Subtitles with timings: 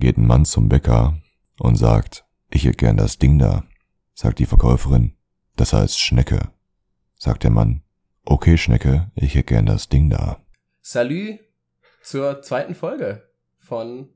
[0.00, 1.14] geht ein Mann zum Bäcker
[1.58, 3.64] und sagt, ich hätte gern das Ding da.
[4.14, 5.12] Sagt die Verkäuferin,
[5.56, 6.48] das heißt Schnecke.
[7.16, 7.82] Sagt der Mann,
[8.24, 10.38] okay Schnecke, ich hätte gern das Ding da.
[10.80, 11.38] Salü
[12.02, 13.28] zur zweiten Folge
[13.58, 14.08] von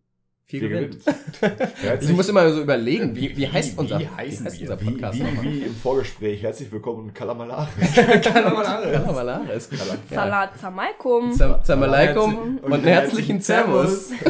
[0.47, 0.99] Viel gewinnt.
[1.41, 4.71] Herzlich- Ich muss immer so überlegen, wie, wie heißt unser, wie heißen heißt wir?
[4.73, 5.45] unser Wie, Podcast wie, nochmal?
[5.45, 6.43] wie im Vorgespräch.
[6.43, 7.95] Herzlich willkommen in Kalamalaris.
[8.23, 9.71] Kalamalaris.
[10.11, 10.59] Salat
[11.67, 14.11] Samalaikum Und und, herzlichen Servus.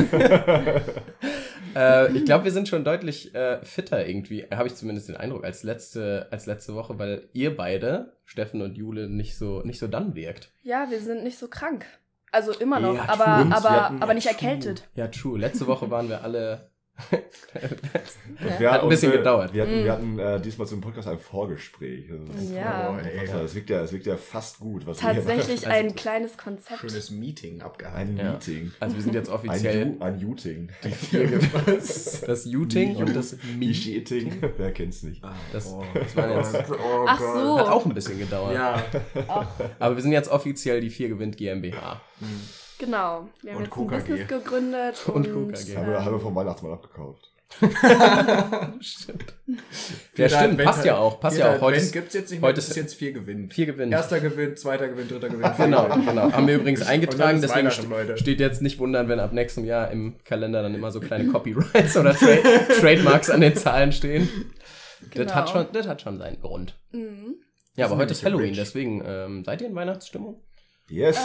[1.74, 5.44] äh, ich glaube, wir sind schon deutlich äh, fitter irgendwie, habe ich zumindest den Eindruck,
[5.44, 9.86] als letzte, als letzte Woche, weil ihr beide, Steffen und Jule, nicht so, nicht so
[9.88, 10.52] dann wirkt.
[10.62, 11.86] Ja, wir sind nicht so krank.
[12.32, 14.88] Also immer noch, Ja, aber, aber, aber nicht erkältet.
[14.96, 15.38] Ja, true.
[15.38, 16.70] Letzte Woche waren wir alle.
[18.58, 19.52] Wir Hat ein bisschen äh, gedauert.
[19.52, 19.84] Wir hatten, Mm.
[19.84, 22.10] wir hatten äh, diesmal zum Podcast ein Vorgespräch.
[22.10, 22.90] Also das ist- Ja.
[22.96, 24.86] Oh, ey, das wirkt ja, das wirkt ja fast gut.
[24.86, 26.80] Was Tatsächlich Also- ein kleines Konzept.
[26.80, 28.18] schönes Meeting abgehalten.
[28.18, 28.32] Ein Ja.
[28.32, 28.72] Meeting.
[28.80, 30.68] Also wir sind jetzt Ein, offiziell Ju- ein Uting.
[32.26, 33.70] das Uting und das Mi.
[33.70, 34.42] Ishi-Eating.
[34.56, 35.22] Wer kennt's nicht?
[35.52, 37.58] Das, das waren jetzt, Oh Ach so.
[37.58, 38.54] hat auch ein bisschen gedauert.
[38.54, 38.82] Ja.
[39.80, 42.00] Aber wir sind jetzt offiziell die vier gewinnt GmbH.
[42.78, 43.28] Genau.
[43.42, 43.94] Wir haben Und jetzt KKG.
[43.94, 45.02] ein Business gegründet.
[45.08, 45.54] Und Und.
[45.56, 47.30] Haben wir, haben wir ähm, vom Weihnachtsmann abgekauft.
[48.80, 49.34] Stimmt.
[50.16, 51.20] Ja, stimmt, passt ja auch.
[51.20, 51.60] Passt ja auch.
[51.60, 53.50] Heute gibt es jetzt nicht mehr, heute das ist- jetzt vier Gewinn.
[53.50, 53.92] vier gewinnt.
[53.92, 55.48] Erster Gewinn, zweiter Gewinn, dritter Gewinn.
[55.56, 56.06] Genau, Gewinn.
[56.06, 56.32] genau.
[56.32, 58.12] Haben wir übrigens eingetragen, Und dann ist deswegen Leute.
[58.16, 61.30] ste steht jetzt nicht wundern, wenn ab nächstem Jahr im Kalender dann immer so kleine
[61.30, 62.26] Copyrights oder Tra
[62.80, 64.28] Trademarks an den Zahlen stehen.
[65.00, 65.34] Das, Genau.
[65.34, 66.76] hat schon, das hat schon seinen Grund.
[66.92, 67.36] Mhm.
[67.76, 68.56] Ja, aber heute ist Halloween, rich.
[68.58, 70.40] deswegen ähm, seid ihr in Weihnachtsstimmung?
[70.88, 71.18] Yes!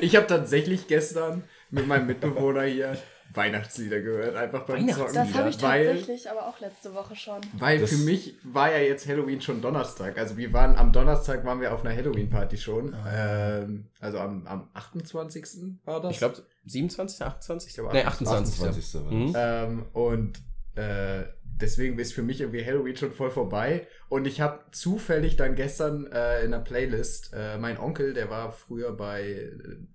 [0.00, 2.96] Ich habe tatsächlich gestern mit meinem Mitbewohner hier
[3.32, 5.06] Weihnachtslieder gehört, einfach beim Weihnachtslieder?
[5.08, 5.14] Zocken.
[5.24, 7.40] Das habe ich weil, tatsächlich aber auch letzte Woche schon.
[7.52, 10.18] Weil Das- für mich war ja jetzt Halloween schon Donnerstag.
[10.18, 12.92] Also wir waren am Donnerstag waren wir auf einer Halloween-Party schon.
[13.08, 15.78] Ähm, also am, am 28.
[15.84, 16.10] war das.
[16.12, 17.68] Ich glaube 27., 28.
[17.70, 18.54] Ich glaub, nee, 28.
[18.64, 18.94] 28.
[19.04, 19.32] war Mhm.
[19.36, 20.38] Ähm, und
[20.74, 21.22] äh,
[21.60, 23.86] deswegen ist für mich irgendwie Halloween schon voll vorbei.
[24.08, 28.52] Und ich habe zufällig dann gestern äh, in der Playlist, äh, mein Onkel, der war
[28.52, 29.50] früher bei äh,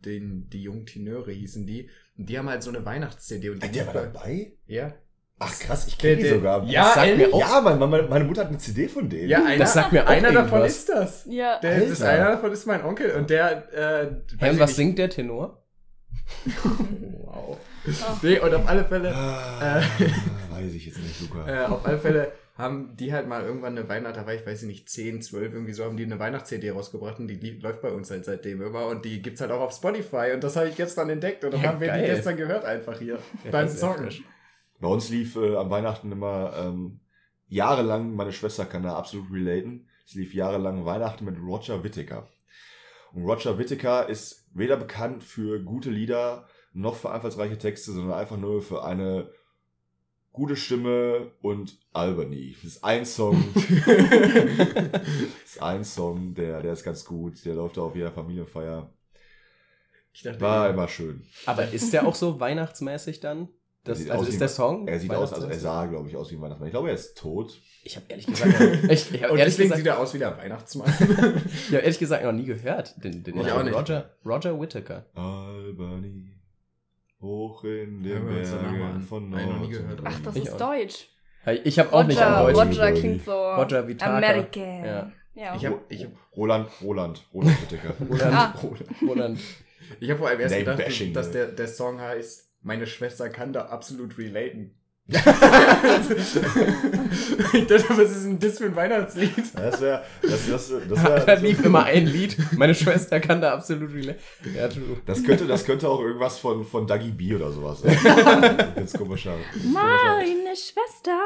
[0.06, 1.90] den, die jungen Tenöre hießen die.
[2.18, 3.50] Und die haben halt so eine Weihnachts-CD.
[3.50, 4.53] und die Der war bei- dabei?
[4.68, 4.94] Ja.
[5.38, 6.64] Ach krass, ich kenne die sogar.
[6.66, 7.28] Ja, Das sagt ehrlich?
[7.28, 9.28] mir auch- Ja, meine, meine Mutter hat eine CD von denen.
[9.28, 11.26] Ja, einer, Das sagt mir auch einer davon ist das.
[11.30, 11.59] Ja.
[11.59, 13.74] Der, das einer davon ist mein Onkel und der.
[13.74, 14.76] Äh, ich was nicht.
[14.78, 15.65] singt der Tenor?
[17.25, 17.58] Wow.
[18.24, 19.13] Nee, und auf alle Fälle.
[19.13, 19.81] Ah,
[20.52, 21.47] weiß ich jetzt nicht, Luca.
[21.47, 24.64] Äh, auf alle Fälle haben die halt mal irgendwann eine Weihnacht, da war ich weiß
[24.64, 27.81] ich nicht, 10, 12, irgendwie so, haben die eine Weihnachts-CD rausgebracht und die lief- läuft
[27.81, 30.69] bei uns halt seitdem immer und die gibt's halt auch auf Spotify und das habe
[30.69, 32.16] ich gestern entdeckt und dann Ja, haben wir die geil.
[32.16, 34.24] gestern gehört einfach hier Ja, beim frisch.
[34.80, 37.02] Bei uns lief äh, am Weihnachten immer ähm,
[37.47, 42.28] jahrelang, meine Schwester kann da absolut relaten, es lief jahrelang Weihnachten mit Roger Whittaker.
[43.16, 48.36] Und Roger Whittaker ist weder bekannt für gute Lieder noch für einfallsreiche Texte, sondern einfach
[48.36, 49.31] nur für eine
[50.34, 52.58] gute Stimme und Albany.
[52.62, 53.42] Das ist ein Song.
[53.86, 55.08] das
[55.46, 57.46] ist ein Song, der, der ist ganz gut.
[57.46, 58.94] Der läuft auf jeder Familienfeier.
[60.12, 61.26] Ich dachte, War immer schön.
[61.46, 63.47] Aber ist der auch so weihnachtsmäßig dann?
[63.85, 64.88] Das, also aus ist der Song?
[64.88, 66.68] Er sieht aus, also er sah, glaube ich, aus wie ein Weihnachtsmann.
[66.68, 67.62] Ich glaube, er ist tot.
[67.84, 70.13] Ich habe ehrlich gesagt, noch- ich, ich hab und ehrlich deswegen gesagt, sieht er aus
[70.16, 70.88] wie der Weihnachtsmann.
[71.69, 72.96] ich hab ehrlich gesagt noch nie gehört.
[73.03, 73.75] Den, den Ich auch nicht.
[73.75, 75.06] Roger, Roger Whittaker.
[75.13, 76.31] Albany,
[77.22, 79.62] hoch in den Bergen von Nord.
[79.62, 80.00] nie gehört.
[80.03, 80.57] Ach, das Ich ist auch.
[80.73, 81.07] Deutsch.
[81.63, 82.57] Ich habe auch nicht Roger, an Deutsch.
[82.79, 84.17] Roger klingt so Roger Vitaka.
[84.17, 84.85] American.
[84.85, 85.12] Ja.
[85.35, 85.56] Ja.
[85.56, 87.94] Ich habe ich hab, Roland, Roland, Roland Whittaker.
[88.09, 88.56] Roland, Ah.
[89.06, 89.40] Roland.
[90.00, 91.34] ich hab vor allem erst Name gedacht, bashing, dass ne?
[91.34, 94.72] der, der Song heißt Meine Schwester kann da absolut relaten.
[95.08, 95.22] ich
[97.68, 99.31] dachte, was ist denn das für ein Weihnachtslied?
[99.56, 102.36] Das wäre, das, das, das, Da wär, lief immer ein Lied.
[102.58, 104.18] Meine Schwester kann da absolut relate.
[104.56, 104.98] Ja, true.
[105.06, 107.96] das könnte, das könnte auch irgendwas von, von Dougie B oder sowas sein.
[108.76, 109.36] Ganz komischer.
[109.64, 111.20] Meine Schwester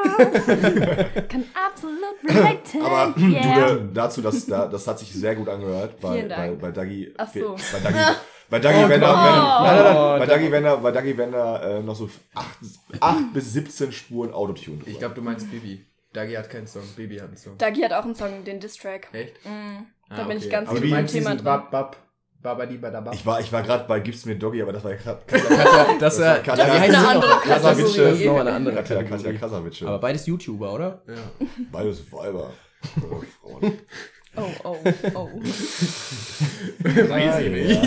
[1.30, 2.82] kann absolut relaten.
[2.82, 3.76] Aber yeah.
[3.76, 7.14] du, dazu, das, da- das hat sich sehr gut angehört bei, bei, bei Dougie.
[7.18, 7.56] Ach so.
[7.72, 8.04] Bei Dougie,
[8.50, 11.64] bei Dougie Oh er, nein, Oh, bei da- Dougie, wenn er, bei Dougie, wenn er
[11.64, 12.10] äh, noch so
[13.00, 14.80] 8, bis 17 Spuren Autotune.
[14.86, 15.86] Ich glaube, du meinst Bibi.
[16.14, 17.58] Dagi hat keinen Song, Bibi hat einen Song.
[17.58, 19.10] Dagi hat auch einen Song, den Diss-Track.
[19.14, 19.46] Echt?
[19.46, 20.52] Mm, da Ah, bin ich okay.
[20.52, 21.44] ganz Aber im Thema drin.
[21.44, 21.98] Bab, Bab,
[22.42, 23.14] Babadi, Badabab.
[23.14, 25.20] Ich war, ich war gerade bei Gib's mir Doggy, aber das war ja gerade
[26.00, 28.12] Das, war äh, Katja- Das heißt ist eine andere Kasavice Kategorie.
[28.22, 29.34] ist nochmal eine andere Katja, Katja.
[29.34, 29.84] Krasavice.
[29.84, 31.02] Aber beides YouTuber, oder?
[31.08, 31.14] Ja.
[31.72, 32.50] Beides Weiber.
[33.04, 33.74] Oh, Frauen.
[34.36, 34.78] Oh, oh,
[35.16, 35.30] oh.
[36.80, 37.82] Weiß ich nicht.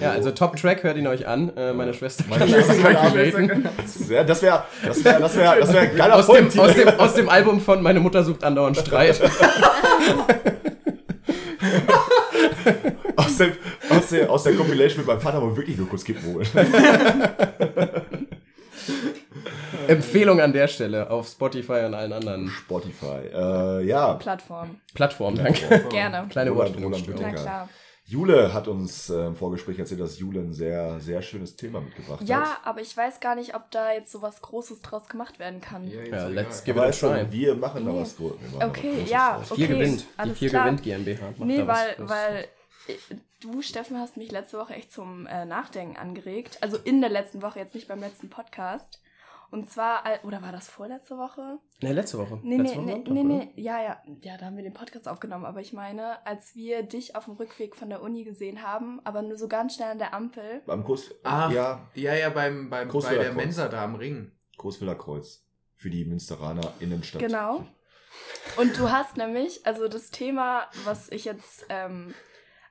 [0.00, 1.56] Ja, also Top Track, hört ihn euch an.
[1.56, 3.68] Äh, meine Schwester Meine kann Schwester das kann relaten.
[4.08, 6.88] Ja, das wäre das wär, das wär, das wär ein geiler Aus dem, aus, dem,
[6.88, 9.18] aus dem Album von Meine Mutter sucht andauernd Streit.
[13.16, 13.52] aus, dem,
[13.88, 16.46] aus, der, aus der Compilation mit meinem Vater, wo wirklich nur kurz Kippen holen.
[19.88, 23.28] Empfehlung an der Stelle auf Spotify und allen anderen Spotify.
[23.32, 24.14] Äh, ja.
[24.14, 24.80] Plattform.
[24.94, 25.36] Plattformen.
[25.42, 25.86] Danke.
[25.90, 26.28] Gerne.
[26.28, 27.18] Kleine Wortfindungsstörung.
[27.20, 27.68] Roland Na klar.
[28.04, 32.20] Jule hat uns äh, im Vorgespräch erzählt, dass Jule ein sehr, sehr schönes Thema mitgebracht
[32.24, 32.58] Ja, hat.
[32.64, 35.86] aber ich weiß gar nicht, ob da jetzt so was Großes draus gemacht werden kann.
[35.88, 37.30] Ja, Ja, let's give Aber it a try.
[37.32, 38.00] wir machen da Nee.
[38.00, 38.38] was Großes.
[38.60, 39.46] Okay, was Großes ja, draus.
[39.46, 40.00] Vier Okay, gewinnt.
[40.02, 40.64] Die alles vier klar.
[40.64, 41.24] gewinnt GmbH.
[41.26, 42.10] Macht Nee, da was weil, Großes.
[42.10, 42.44] weil
[42.88, 46.58] äh, du, Steffen, hast mich letzte Woche echt zum äh, Nachdenken angeregt.
[46.60, 49.00] Also in der letzten Woche, jetzt nicht beim letzten Podcast.
[49.52, 51.58] Und zwar, äh, oder war das vorletzte Woche?
[51.82, 52.40] Nee, letzte Woche.
[52.42, 55.06] Nee, letzte nee, Woche nee, nee, nee, ja, ja, ja, da haben wir den Podcast
[55.06, 55.44] aufgenommen.
[55.44, 59.20] Aber ich meine, als wir dich auf dem Rückweg von der Uni gesehen haben, aber
[59.20, 60.62] nur so ganz schnell an der Ampel.
[60.64, 63.34] Beim Kurs, Ach, ja, ja, ja, beim, beim, bei der.
[63.34, 64.32] Mensa da am Ring.
[64.56, 65.46] Großwiller Kreuz.
[65.76, 67.20] Für die Münsteraner Innenstadt.
[67.20, 67.66] Genau.
[68.56, 72.14] Und du hast nämlich, also das Thema, was ich jetzt, ähm,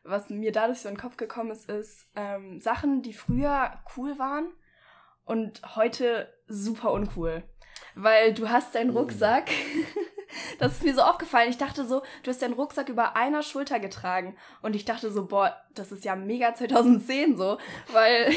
[0.03, 4.17] was mir dadurch so in den Kopf gekommen ist, ist ähm, Sachen, die früher cool
[4.17, 4.51] waren
[5.31, 7.43] und heute super uncool.
[7.95, 9.49] Weil du hast deinen Rucksack,
[10.59, 13.79] das ist mir so aufgefallen, ich dachte so, du hast deinen Rucksack über einer Schulter
[13.79, 17.57] getragen und ich dachte so, boah, das ist ja mega 2010 so,
[17.93, 18.33] weil,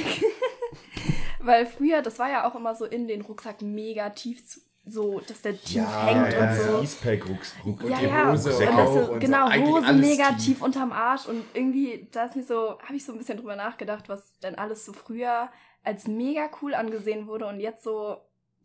[1.40, 5.20] weil früher, das war ja auch immer so in den Rucksack mega tief zu, so,
[5.20, 6.80] dass der tief Ja, hängt ja, und ja, so.
[6.80, 7.54] Eastpack Rucks.
[7.64, 8.30] Ruck, Und ja, die ja.
[8.30, 9.18] Hose und auch so, und so.
[9.18, 10.44] genau, Eigentlich Hose mega tief.
[10.44, 13.56] tief unterm Arsch und irgendwie, da ist mir so, habe ich so ein bisschen drüber
[13.56, 15.48] nachgedacht, was denn alles so früher
[15.84, 18.16] als mega cool angesehen wurde und jetzt so,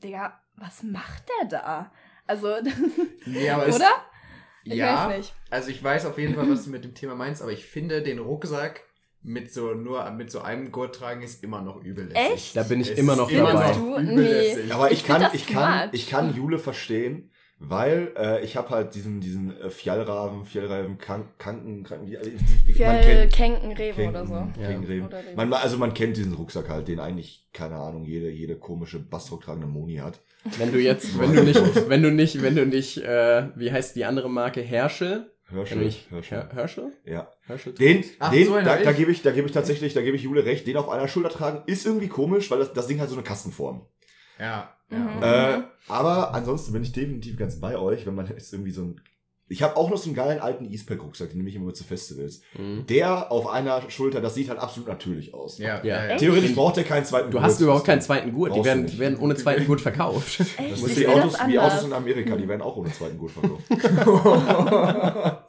[0.04, 1.92] Digga, was macht der da?
[2.25, 2.48] Also,
[3.25, 3.89] Nee, aber oder?
[4.63, 5.33] Ich ja, weiß nicht.
[5.50, 8.01] also ich weiß auf jeden Fall, was du mit dem Thema meinst, aber ich finde,
[8.01, 8.83] den Rucksack
[9.21, 12.10] mit so nur mit so einem Gurt tragen ist immer noch übel.
[12.13, 12.56] Echt?
[12.56, 13.68] Da bin ich Es immer noch immer dabei.
[13.69, 13.98] noch Du?
[13.98, 14.72] übel Nee.
[14.72, 17.28] Aber ich, Ich kann, ich kann, ich kann Jule verstehen,
[17.61, 22.17] weil äh, ich habe halt diesen, diesen äh, Fjallraven, Fjallraven, Kanken, Kanken, Kanken, wie,
[22.65, 23.33] wie- man Fjell, kennt.
[23.33, 24.33] Kenken, Reven Kenken, oder so.
[24.61, 24.69] Ja.
[25.06, 25.35] Oder Reven.
[25.35, 29.41] Man, also man kennt diesen Rucksack halt, den eigentlich, keine Ahnung, jede, jede komische Bassdruck
[29.44, 30.19] tragende Moni hat.
[30.57, 33.95] Wenn du jetzt, wenn du nicht, wenn du nicht, wenn du nicht, äh, wie heißt
[33.95, 34.62] die andere Marke?
[34.62, 35.29] Herschel?
[35.51, 36.38] Herschel, nicht, Herschel.
[36.38, 36.91] Her- Herschel?
[37.05, 37.31] Ja.
[37.47, 37.73] Herschel?
[37.73, 38.97] Den, Ach, den so da, da ich.
[38.97, 41.29] gebe ich, da gebe ich tatsächlich, da gebe ich Jule recht, den auf einer Schulter
[41.29, 43.85] tragen ist irgendwie komisch, weil das, das Ding hat so eine Kastenform.
[44.39, 44.97] Ja, ja.
[44.97, 45.24] Mhm.
[45.62, 49.01] Äh, aber ansonsten bin ich definitiv ganz bei euch, wenn man jetzt irgendwie so ein.
[49.51, 52.41] Ich habe auch noch so einen geilen alten Eastpack-Rucksack, den nehme ich immer zu Festivals.
[52.56, 52.86] Mhm.
[52.86, 55.57] Der auf einer Schulter, das sieht halt absolut natürlich aus.
[55.57, 56.06] ja, Ja.
[56.07, 56.18] ja.
[56.18, 57.62] Theoretisch braucht er keinen zweiten Du hast Gurt.
[57.62, 58.53] überhaupt keinen zweiten Gurt.
[58.53, 60.39] Die du werden, die werden ohne zweiten Gurt verkauft.
[60.39, 60.59] Echt?
[60.71, 63.31] Das ist wie Autos, das wie Autos in Amerika, die werden auch ohne zweiten Gurt
[63.31, 63.63] verkauft.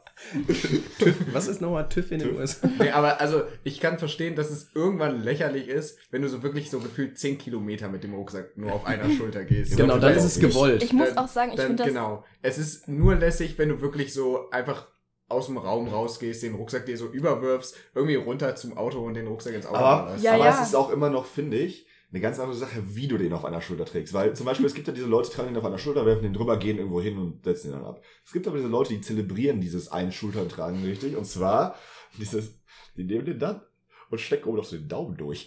[0.99, 2.35] TÜV, was ist nochmal TÜV in den.
[2.37, 2.69] USA?
[2.79, 6.69] Nee, aber also ich kann verstehen, dass es irgendwann lächerlich ist, wenn du so wirklich
[6.69, 9.75] so gefühlt 10 Kilometer mit dem Rucksack nur auf einer Schulter gehst.
[9.77, 10.83] Genau, dann ist es gewollt.
[10.83, 11.87] Ich muss Dann- auch sagen, ich finde das.
[11.87, 12.23] genau.
[12.41, 14.87] Es ist nur lässig, wenn du wirklich so einfach
[15.27, 19.27] aus dem Raum rausgehst, den Rucksack dir so überwirfst, irgendwie runter zum Auto und den
[19.27, 20.17] Rucksack ins Auto Aber.
[20.17, 20.61] Ja, aber ja.
[20.61, 23.45] es ist auch immer noch, finde ich, eine ganz andere Sache, wie du den auf
[23.45, 24.13] einer Schulter trägst.
[24.13, 26.23] Weil zum Beispiel, es gibt ja diese Leute, die tragen den auf einer Schulter, werfen
[26.23, 28.01] den drüber, gehen irgendwo hin und setzen den dann ab.
[28.25, 31.15] Es gibt aber diese Leute, die zelebrieren dieses einen Schultertragen richtig.
[31.15, 31.75] Und zwar
[32.17, 32.59] dieses,
[32.97, 33.61] die nehmen den dann
[34.09, 35.45] und stecken oben noch so den Daumen durch.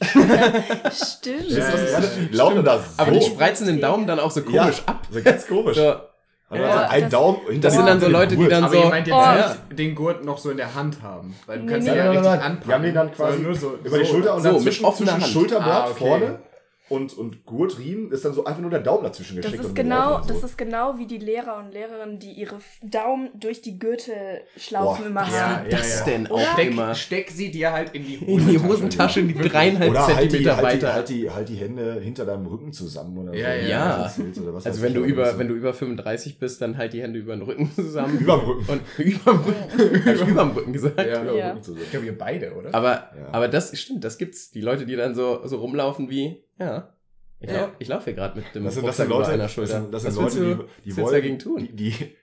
[0.92, 1.48] Stimmt.
[1.50, 2.02] Ja, ja,
[2.32, 3.02] laufen das so.
[3.02, 5.06] Aber die spreizen den Daumen dann auch so komisch ja, ab.
[5.10, 5.76] So ganz komisch.
[5.76, 5.94] So,
[6.48, 8.80] Also Ja, ein das- Daumen hinter das sind dann so Leute, die dann Aber so.
[8.82, 9.68] ihr meint jetzt Oh.
[9.68, 11.92] nicht den Gurt noch so in der Hand haben, weil du Nee, kannst nee.
[11.92, 12.62] ihn ja nein, richtig anpacken.
[12.68, 14.06] Die haben den dann quasi so, über die.
[14.06, 15.32] Schulter und so, dann mit zwischen, offener zwischen Hand.
[15.32, 15.98] Schulterblatt Ah, okay.
[15.98, 16.38] vorne
[16.90, 19.62] und, und Gurtriemen ist dann so einfach nur der Daumen dazwischen Das geschickt.
[19.62, 20.46] ist und genau, und das so.
[20.46, 25.20] ist genau wie die Lehrer und Lehrerinnen, die ihre Daumen durch die Gürtelschlaufen Boah, immer
[25.22, 25.64] Ja, haben.
[25.70, 26.04] ja, das ja.
[26.04, 26.94] denn auch Steck, immer?
[26.94, 28.50] steck sie dir halt in die In Hosentasche.
[28.52, 30.94] die Hosentasche, die dreieinhalb Oder halt die, Zentimeter halt, die, weiter.
[30.94, 33.60] halt, die, halt die Hände hinter deinem Rücken zusammen oder Ja, so.
[33.62, 33.88] ja, ja.
[34.02, 36.76] Das erzählst Oder was Also wenn du über, das- wenn du über 35 bist, dann
[36.76, 38.18] halt die Hände über den Rücken zusammen.
[38.18, 38.66] Überm Rücken.
[38.70, 40.04] Und überm Rücken.
[40.06, 40.98] Hab ich überm Rücken gesagt?
[40.98, 41.22] Ja.
[41.22, 41.50] Überm Ja.
[41.50, 41.84] Rücken zusammen.
[41.84, 42.74] Ich glaube, ihr beide, oder?
[42.74, 43.28] Aber, Ja.
[43.32, 44.50] aber das stimmt, das gibt's.
[44.50, 46.90] Die Leute, die dann so, so rumlaufen wie, ja.
[47.40, 47.72] Ich, Ja.
[47.78, 49.80] ich laufe hier gerade mit dem Das sind, das sind Leute, einer das Schulter.
[49.82, 51.58] sind, das sind Was willst Leute, du- die, die wollen, dagegen tun?
[51.58, 52.16] Die, die,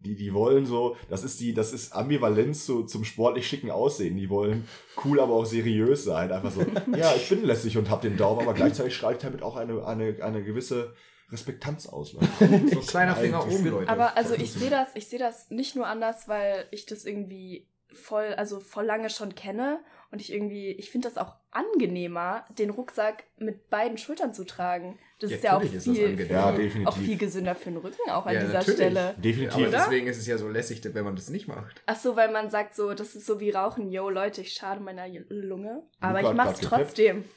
[0.00, 4.16] die, die wollen so, das ist die, das ist Ambivalenz zu, zum sportlich schicken Aussehen.
[4.16, 4.66] Die wollen
[5.04, 6.32] cool, aber auch seriös sein.
[6.32, 6.62] Einfach so,
[6.96, 10.16] ja, ich bin lässig und hab den Daumen, aber gleichzeitig strahlt damit auch eine, eine,
[10.22, 10.94] eine gewisse
[11.30, 12.12] Respektanz aus.
[12.12, 12.26] Leute.
[12.68, 13.66] So ein kleiner Finger oben.
[13.66, 13.88] Leute.
[13.88, 17.68] Aber also ich sehe das, ich sehe das nicht nur anders, weil ich das irgendwie
[17.92, 19.80] voll, also voll lange schon kenne
[20.14, 24.96] und ich irgendwie, ich finde das auch angenehmer, den Rucksack mit beiden Schultern zu tragen.
[25.18, 26.20] Das Ja, ist ja auch viel.
[26.30, 26.86] Ja, viel, definitiv.
[26.86, 28.76] auch viel gesünder für den Rücken auch an Ja, dieser natürlich.
[28.76, 29.14] Stelle.
[29.18, 29.54] Definitiv.
[29.56, 31.82] aber deswegen ist es ja so lässig, wenn man das nicht macht.
[31.86, 34.80] Ach so, weil man sagt so, das ist so wie Rauchen, yo Leute, ich schade
[34.80, 37.24] meiner Lunge, aber Luca ich mach's trotzdem.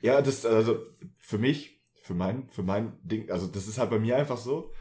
[0.00, 0.78] Ja, das, also
[1.18, 4.72] für mich, für mein, für mein Ding, also das ist halt bei mir einfach so.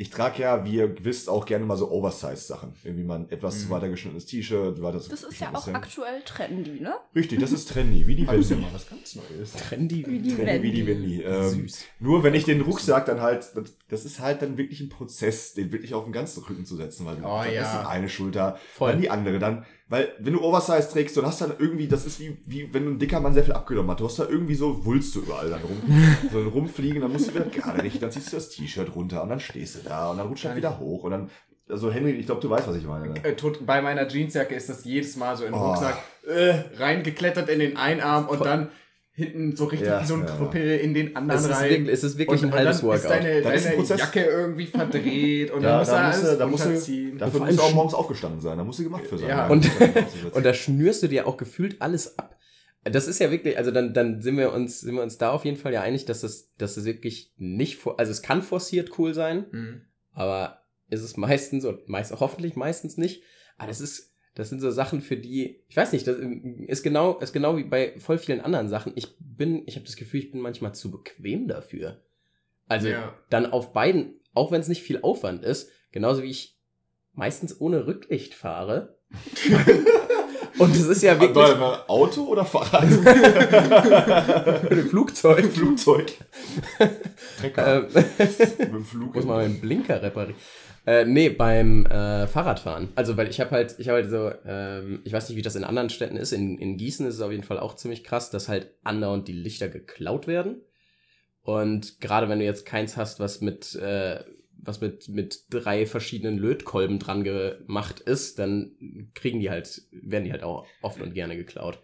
[0.00, 2.72] Ich trage ja, wie ihr wisst, auch gerne mal so Oversize-Sachen.
[2.84, 3.70] Irgendwie mal ein etwas zu Mhm.
[3.70, 6.94] weiter geschnittenes T-Shirt, weiter Das ist ja auch aktuell trendy, ne?
[7.16, 8.68] Richtig, das ist trendy, wie die Das ist ja Wendy.
[8.70, 9.52] mal was ganz Neues.
[9.54, 10.06] Trendy.
[10.06, 11.22] Wie die Trendy wie die Wendy.
[11.22, 11.84] Ähm, Süß.
[11.98, 13.50] Nur wenn ich den Rucksack dann halt,
[13.88, 17.04] das- ist halt dann wirklich ein Prozess, den wirklich auf den ganzen Rücken zu setzen,
[17.04, 17.62] weil Oh, dann ja.
[17.62, 18.92] ist eine Schulter, Voll.
[18.92, 22.04] dann die andere, dann, weil wenn du Oversize trägst, dann hast du dann irgendwie, das
[22.04, 24.54] ist wie, wie wenn ein dicker Mann sehr viel abgenommen hat, du hast da irgendwie
[24.54, 25.80] so Wulste überall dann rum,
[26.32, 29.30] so rumfliegen, dann musst du wieder gerade richten, dann ziehst du das T-Shirt runter und
[29.30, 31.30] dann stehst du da und dann rutscht er wieder hoch und dann,
[31.68, 33.08] also Henry, ich glaube, du weißt, was ich meine.
[33.08, 33.24] Ne?
[33.24, 33.34] Äh,
[33.66, 35.68] Bei meiner Jeansjacke ist das jedes Mal so in den Oh.
[35.68, 38.70] Rucksack äh, reingeklettert in den einen Arm und dann
[39.18, 40.36] hinten so richtig Ja, wie so ein ja, ja.
[40.36, 41.70] Krüppel in den anderen Es ist rein.
[41.70, 43.10] wirklich, es ist wirklich und, ein halbes dann ist Workout.
[43.10, 44.00] deine, ist ein deine Prozess.
[44.00, 47.16] Jacke irgendwie verdreht und Ja, dann muss da er musst alles du, da musst du,
[47.18, 49.28] dafür musst du auch morgens aufgestanden sein, da musst du gemacht für sein.
[49.28, 49.36] Ja.
[49.38, 52.36] Ja, Und- ist dann- Und da schnürst du dir auch gefühlt alles ab.
[52.84, 55.44] Das ist ja wirklich, also dann, dann sind wir uns, sind wir uns da auf
[55.44, 59.12] jeden Fall ja einig, dass das, dass das wirklich nicht, also es kann forciert cool
[59.14, 59.80] sein, Mhm.
[60.12, 63.22] aber ist es meistens und meist, hoffentlich meistens nicht.
[63.58, 67.18] Aber das ist, das sind so Sachen, für die, ich weiß nicht, das ist genau,
[67.18, 68.92] ist genau wie bei voll vielen anderen Sachen.
[68.94, 72.02] Ich bin, ich habe das Gefühl, ich bin manchmal zu bequem dafür.
[72.66, 73.14] Also Ja.
[73.30, 76.56] dann auf beiden, auch wenn es nicht viel Aufwand ist, genauso wie ich
[77.14, 78.98] meistens ohne Rücklicht fahre.
[80.58, 82.84] Und es ist ja wirklich Warte mal, Auto oder Fahrrad?
[84.90, 85.44] Flugzeug.
[85.52, 86.12] Flugzeug.
[87.40, 87.88] Trecker.
[87.94, 88.04] Ähm,
[88.58, 89.14] Mit dem Flug.
[89.14, 90.34] muss man meinen Blinker reparieren.
[90.86, 92.88] Äh, nee, beim äh, Fahrradfahren.
[92.94, 95.56] Also, weil ich habe halt, ich habe halt so, ähm, ich weiß nicht, wie das
[95.56, 96.32] in anderen Städten ist.
[96.32, 99.32] In, in Gießen ist es auf jeden Fall auch ziemlich krass, dass halt andauernd die
[99.32, 100.62] Lichter geklaut werden.
[101.42, 104.22] Und gerade wenn du jetzt keins hast, was mit, äh,
[104.60, 110.32] was mit, mit drei verschiedenen Lötkolben dran gemacht ist, dann kriegen die halt, werden die
[110.32, 111.78] halt auch oft und gerne geklaut.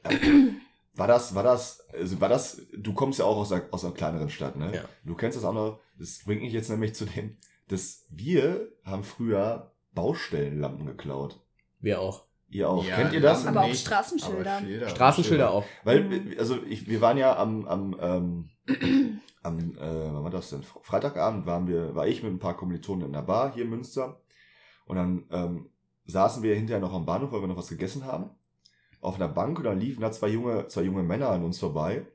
[0.96, 3.94] War das, war das, also war das, du kommst ja auch aus einer, aus einer
[3.94, 4.70] kleineren Stadt, ne?
[4.74, 4.84] Ja.
[5.04, 7.36] Du kennst das auch noch, das bringt mich jetzt nämlich zu dem,
[7.68, 11.40] dass wir haben früher Baustellenlampen geklaut.
[11.80, 12.26] Wir auch.
[12.48, 12.84] Ihr auch.
[12.84, 13.46] Ja, Kennt ihr das?
[13.46, 14.56] Aber auch Straßenschilder.
[14.56, 14.88] aber Schilder.
[14.88, 15.64] Straßenschilder auch.
[15.82, 18.50] Weil, also ich, wir waren ja am, am, ähm,
[19.42, 20.62] am, äh, wann war das denn?
[20.82, 24.20] Freitagabend waren wir, war ich mit ein paar Kommilitonen in der Bar hier in Münster.
[24.86, 25.70] Und dann ähm,
[26.06, 28.30] saßen wir hinterher noch am Bahnhof, weil wir noch was gegessen haben.
[29.00, 32.06] Auf einer Bank und dann liefen da zwei junge, zwei junge Männer an uns vorbei.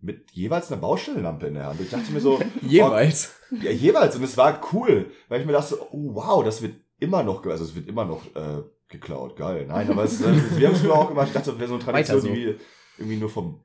[0.00, 1.80] Mit jeweils einer Baustellenlampe in der Hand.
[1.80, 3.34] Ich dachte mir so, Jeweils.
[3.50, 4.14] ja, jeweils.
[4.14, 7.64] Und es war cool, weil ich mir dachte, oh wow, das wird immer noch, also
[7.64, 9.36] es wird immer noch äh, geklaut.
[9.36, 9.66] Geil.
[9.66, 11.28] Nein, aber es, äh, wir haben es früher auch gemacht.
[11.28, 12.28] Ich dachte, das wäre so eine Tradition, so.
[12.28, 12.54] die wir
[12.96, 13.60] irgendwie nur vom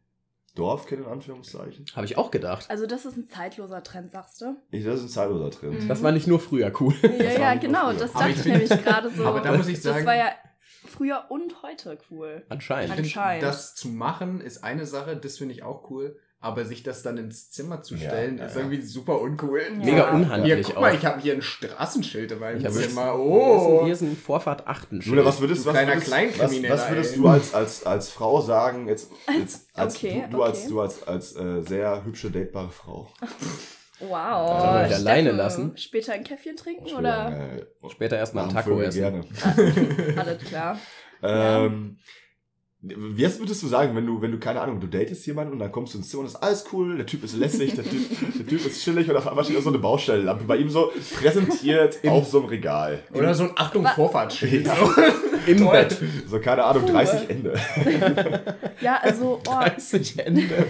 [0.55, 1.85] Dorf kennen, in Anführungszeichen.
[1.95, 2.69] Habe ich auch gedacht.
[2.69, 4.55] Also das ist ein zeitloser Trend, sagst du?
[4.69, 5.83] Ich, das ist ein zeitloser Trend.
[5.83, 5.87] Mhm.
[5.87, 6.93] Das war nicht nur früher cool.
[7.01, 7.91] Ja, ja, genau.
[7.93, 9.25] Das dachte ich nämlich gerade so.
[9.25, 10.31] Aber da muss ich das sagen, war ja
[10.85, 12.43] früher und heute cool.
[12.49, 12.93] Anscheinend.
[12.93, 13.43] ich anscheinend.
[13.43, 16.17] das zu machen ist eine Sache, das finde ich auch cool.
[16.39, 18.63] Aber sich das dann ins Zimmer zu stellen, ja, ist ja.
[18.63, 19.61] irgendwie super uncool.
[19.77, 20.81] Mega unhandlich Hier, guck auch.
[20.81, 23.03] mal, ich habe hier ein Straßenschild in meinem Ich Zimmer.
[23.03, 23.81] Hier ist Oh.
[23.85, 24.91] hier ist ein Vorfahrt 8.
[24.91, 28.41] Julia, was würdest, Du was kleiner würdest, was, was würdest du als, als, als Frau
[28.41, 30.69] sagen, jetzt, jetzt als, okay, du, du als, okay.
[30.69, 33.09] du als, als äh, sehr hübsche, datebare Frau?
[34.09, 34.61] Wow.
[34.61, 35.77] Sollen wir dich alleine lassen?
[35.77, 37.55] Später ein Käffchen trinken oder?
[37.57, 38.99] Äh, Später erstmal ein Taco essen.
[38.99, 39.23] Gerne.
[40.17, 40.79] Alles klar.
[41.25, 41.95] Ähm,
[42.85, 45.59] wie was würdest du sagen, wenn du, wenn du, keine Ahnung, du datest jemanden und
[45.59, 48.01] dann kommst du ins Zimmer und ist alles cool, der Typ ist lässig, der Typ,
[48.39, 50.91] der typ ist chillig und auf einmal steht da so eine Baustellenlampe bei ihm so
[51.17, 52.99] präsentiert auf so einem Regal.
[53.13, 54.67] Oder so ein Achtung Vorfahrtsschild.
[54.67, 54.75] Ja.
[55.47, 55.71] Im Toll.
[55.71, 55.97] Bett.
[56.27, 57.53] So, keine Ahnung, 30 Ende.
[58.81, 60.65] Ja, also oh, 30 Ende.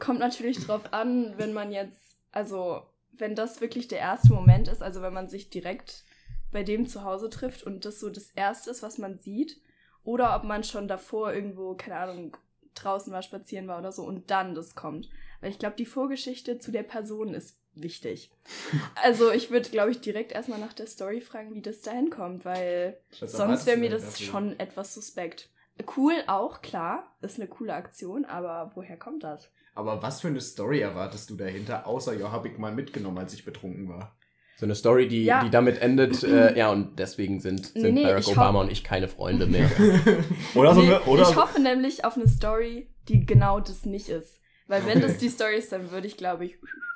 [0.00, 2.82] Kommt natürlich drauf an, wenn man jetzt, also
[3.12, 6.04] wenn das wirklich der erste Moment ist, also wenn man sich direkt
[6.52, 9.60] bei dem zu Hause trifft und das so das erste ist, was man sieht,
[10.04, 12.36] oder ob man schon davor irgendwo, keine Ahnung,
[12.74, 15.08] draußen war, spazieren war oder so und dann das kommt.
[15.40, 18.30] Weil ich glaube, die Vorgeschichte zu der Person ist wichtig.
[19.02, 22.44] Also ich würde, glaube ich, direkt erstmal nach der Story fragen, wie das dahin kommt,
[22.44, 24.26] weil Was sonst wäre mir das dafür?
[24.26, 25.50] schon etwas suspekt.
[25.96, 29.50] Cool auch, klar, ist eine coole Aktion, aber woher kommt das?
[29.74, 33.34] Aber was für eine Story erwartest du dahinter, außer ja, habe ich mal mitgenommen, als
[33.34, 34.16] ich betrunken war?
[34.56, 35.42] So eine Story, die, Ja.
[35.42, 39.08] die damit endet, äh, ja, und deswegen sind, sind Nee, Barack Obama und ich keine
[39.08, 39.68] Freunde mehr.
[40.54, 43.84] Oder so Nee, eine, oder ich so, hoffe nämlich auf eine Story, die genau das
[43.84, 44.38] nicht ist.
[44.68, 46.54] Weil wenn das die Story ist, dann würde ich, glaube ich,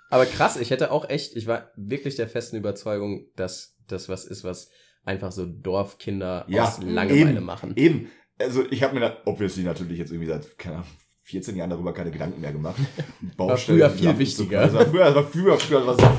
[0.08, 4.24] Aber krass, ich hätte auch echt, ich war wirklich der festen Überzeugung, dass das was
[4.24, 4.70] ist, was
[5.04, 7.44] einfach so Dorfkinder Ja, aus Langeweile eben.
[7.44, 7.72] machen.
[7.76, 8.08] Eben.
[8.38, 10.88] Also ich habe mir da obviously natürlich jetzt irgendwie seit, keine Ahnung,
[11.28, 12.76] 14 Jahren darüber keine Gedanken mehr gemacht.
[13.36, 14.62] Baustellen, früher viel wichtiger.
[14.62, 16.10] Das war früher, das war früher, früher war so,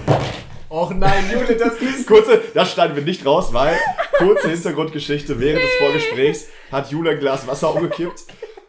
[0.69, 2.05] Och nein, Jule, das ist...
[2.05, 3.75] kurze, das schneiden wir nicht raus, weil
[4.19, 8.25] kurze Hintergrundgeschichte während des Vorgesprächs hat Jule ein Glas Wasser umgekippt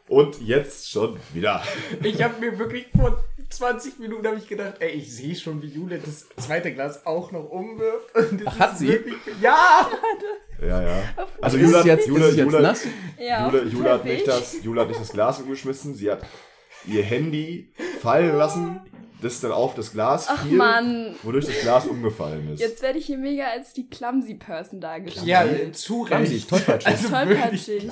[0.08, 1.62] und jetzt schon wieder.
[2.02, 5.66] Ich habe mir wirklich vor 20 Minuten habe ich gedacht, ey, ich sehe schon, wie
[5.66, 8.14] Jule das zweite Glas auch noch umwirft.
[8.14, 8.88] Und das Hat ist sie?
[8.88, 9.90] Wirklich, ja!
[10.60, 11.02] Ja, ja.
[11.40, 12.86] Also Ist Jule hat, jetzt, Jule, ist jetzt Jule, nass?
[13.18, 16.22] Ja, Jule, auf Jule, hat nicht das, Jule hat nicht das Glas umgeschmissen, sie hat
[16.86, 18.80] ihr Handy fallen lassen,
[19.22, 22.60] das dann auf das Glas Ach fiel, Mann, wodurch das Glas umgefallen ist.
[22.60, 25.26] jetzt werde ich hier mega als die Clumsy Person dargestellt.
[25.26, 26.86] Ja, zu Clumsy, tollpatschig.
[26.86, 27.88] Also Tollpatschig.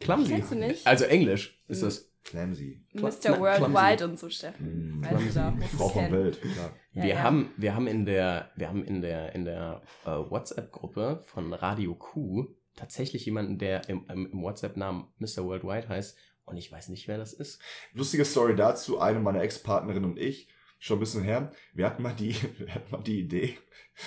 [0.00, 0.32] Clumsy.
[0.32, 0.86] Kennst du nicht?
[0.86, 2.11] Also Englisch ist das.
[2.24, 2.84] Clumsy.
[2.92, 3.38] Mr.
[3.40, 5.00] Worldwide und so, Steffen.
[5.00, 6.12] Mm, Weißt du Frau kennen.
[6.12, 6.72] Welt, klar.
[6.92, 7.22] Ja, wir, ja.
[7.22, 11.94] Haben, wir haben in der, wir haben in der, in der äh, WhatsApp-Gruppe von Radio
[11.94, 15.44] Q tatsächlich jemanden, der im, im, im WhatsApp-Namen Mr.
[15.44, 16.16] Worldwide heißt.
[16.44, 17.60] Und ich weiß nicht, wer das ist.
[17.92, 20.48] Lustige Story dazu, eine meiner Ex-Partnerinnen und ich,
[20.78, 23.56] schon ein bisschen her, wir hatten mal die, wir hatten mal die Idee,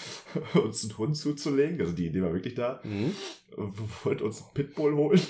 [0.54, 3.14] uns einen Hund zuzulegen, also die Idee war wirklich da, Mhm.
[3.56, 5.22] und wir wollten uns einen Pitbull holen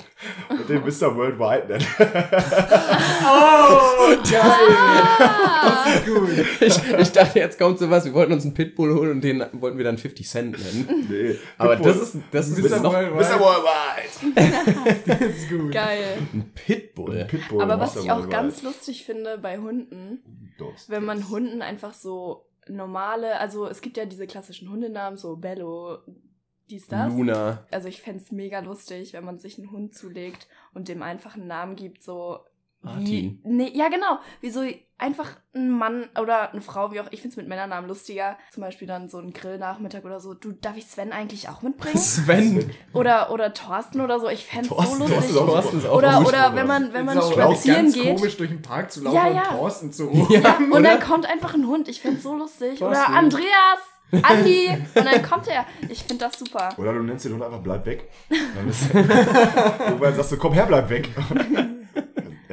[0.48, 1.14] und den Mr.
[1.16, 1.86] Worldwide nennen.
[3.26, 4.40] Oh, geil!
[5.18, 6.28] Ah, Das ist gut.
[6.60, 9.78] Ich, ich dachte, jetzt kommt sowas, wir wollten uns einen Pitbull holen und den wollten
[9.78, 11.06] wir dann 50 Cent nennen.
[11.08, 11.92] nee, Aber Pitbull.
[11.92, 12.80] das ist, das ist Mr.
[12.80, 13.14] noch Worldwide.
[13.14, 13.40] Mr.
[13.40, 15.02] Worldwide!
[15.06, 15.72] Das ist gut.
[15.72, 16.18] geil.
[16.32, 17.24] ein Pitbull.
[17.24, 18.30] Pitbull, Aber was ich auch Worldwide.
[18.36, 20.88] ganz lustig finde bei Hunden, Dogs.
[20.90, 25.98] wenn man Hunden einfach so normale, also es gibt ja diese klassischen Hundenamen, so Bello,
[26.70, 27.12] dies, das.
[27.12, 27.66] Luna.
[27.70, 31.46] Also ich fänd's mega lustig, wenn man sich einen Hund zulegt und dem einfach einen
[31.46, 32.40] Namen gibt, so
[32.84, 32.88] wie.
[32.88, 33.40] Martin.
[33.44, 34.18] Nee, ja, genau.
[34.40, 34.62] Wie so
[34.98, 37.06] einfach ein Mann oder eine Frau, wie auch.
[37.10, 38.36] Ich find's mit Männernamen lustiger.
[38.52, 40.34] Zum Beispiel dann so ein Grillnachmittag oder so.
[40.34, 41.96] Du, darf ich Sven eigentlich auch mitbringen?
[41.98, 42.70] Sven.
[42.92, 44.28] Oder, oder Thorsten oder so.
[44.28, 45.34] Ich fänd's so Thorsten, lustig.
[45.34, 46.56] Thorsten ist auch Oder, gut, oder oder?
[46.56, 48.16] wenn man, wenn man spazieren ganz geht.
[48.16, 49.48] komisch durch den Park zu laufen Ja, ja.
[49.50, 50.40] und Thorsten zu rufen.
[50.42, 50.82] Ja, Und oder?
[50.82, 51.88] dann kommt einfach ein Hund.
[51.88, 52.80] Ich find's so lustig.
[52.82, 53.14] Oder Thorsten.
[53.14, 53.80] Andreas,
[54.22, 54.68] Andi.
[54.94, 55.66] Und dann kommt er.
[55.88, 56.70] Ich find das super.
[56.76, 58.08] Oder du nennst den Hund einfach, bleib weg.
[58.54, 61.08] Dann ist, irgendwann sagst du, komm her, bleib weg.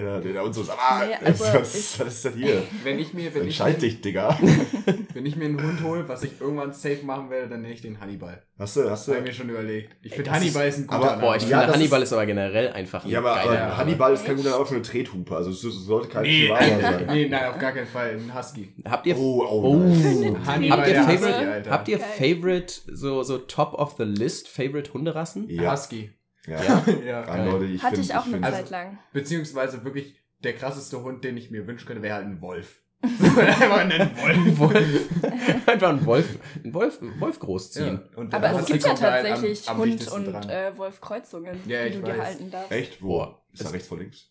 [0.01, 2.63] Der, der und so sagt, ah, Nee, was, also was, ich- was ist das hier?
[2.84, 4.38] Wenn ich mir, wenn ich, dich, Digga.
[5.13, 7.81] wenn ich mir einen Hund hole, was ich irgendwann safe machen werde, dann nenne ich
[7.81, 8.41] den Hannibal.
[8.58, 9.27] Hast du, hast Das habe ich du?
[9.29, 9.96] mir schon überlegt.
[10.03, 11.22] Ich finde Hannibal ist- ist ein guter aber- Name.
[11.22, 13.60] Boah, ich Ja, finde Hannibal ist- ist aber generell einfach ein Ja, aber, geiler aber
[13.60, 13.77] Name.
[13.77, 15.36] Hannibal ist kein guter Name für eine Trethupe.
[15.36, 17.05] Also es sollte kein nee, Chihuahua sein.
[17.12, 18.12] nee, nein, auf gar keinen Fall.
[18.12, 18.74] Ein Husky.
[18.86, 20.38] Habt ihr, Oh, oh, Oh.
[20.46, 21.72] Hannibal, Habt ihr Favorite- Husky, Alter.
[21.72, 22.00] habt ihr.
[22.00, 25.50] Favorite, so, so top of the list, Favorite Hunderassen?
[25.50, 26.11] Ja, Husky.
[26.48, 26.84] Ja.
[27.06, 27.22] ja.
[27.30, 27.75] Eindeutig.
[27.75, 29.00] Ich Hatte find- ich auch eine find- Also- Zeit lang.
[29.14, 32.80] Beziehungsweise wirklich der krasseste Hund, den ich mir wünschen könnte, wäre halt ein Wolf.
[33.04, 34.60] Einfach einen Wolf.
[34.60, 35.10] Wolf.
[35.68, 38.00] Einfach einen Wolf, einen Wolf, Wolf großziehen.
[38.16, 41.90] Und Aber es gibt ja halt am- tatsächlich am Hund und äh, Wolf-Kreuzungen, Ja, die
[41.90, 42.14] ich du weiß.
[42.16, 42.72] dir halten darfst.
[42.72, 43.01] Echt?
[43.01, 43.08] Wo?
[43.08, 43.42] Boah.
[43.54, 44.30] Ist da rechts vor links?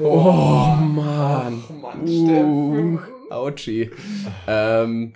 [0.00, 1.62] Oh, Mann.
[1.80, 2.98] Mann, Uh,
[3.30, 3.90] Autschi.
[4.46, 5.12] ähm,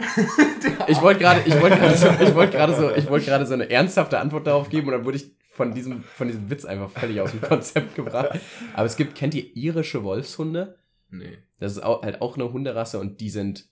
[0.87, 3.55] ich wollte gerade, ich wollte gerade so, ich wollte gerade so, ich wollte gerade so
[3.55, 6.91] eine ernsthafte Antwort darauf geben und dann wurde ich von diesem, von diesem Witz einfach
[6.91, 8.39] völlig aus dem Konzept gebracht.
[8.75, 10.79] Aber es gibt, kennt ihr irische Wolfshunde?
[11.11, 11.39] Nee.
[11.59, 13.69] Das ist auch, halt auch eine Hunderasse und die sind,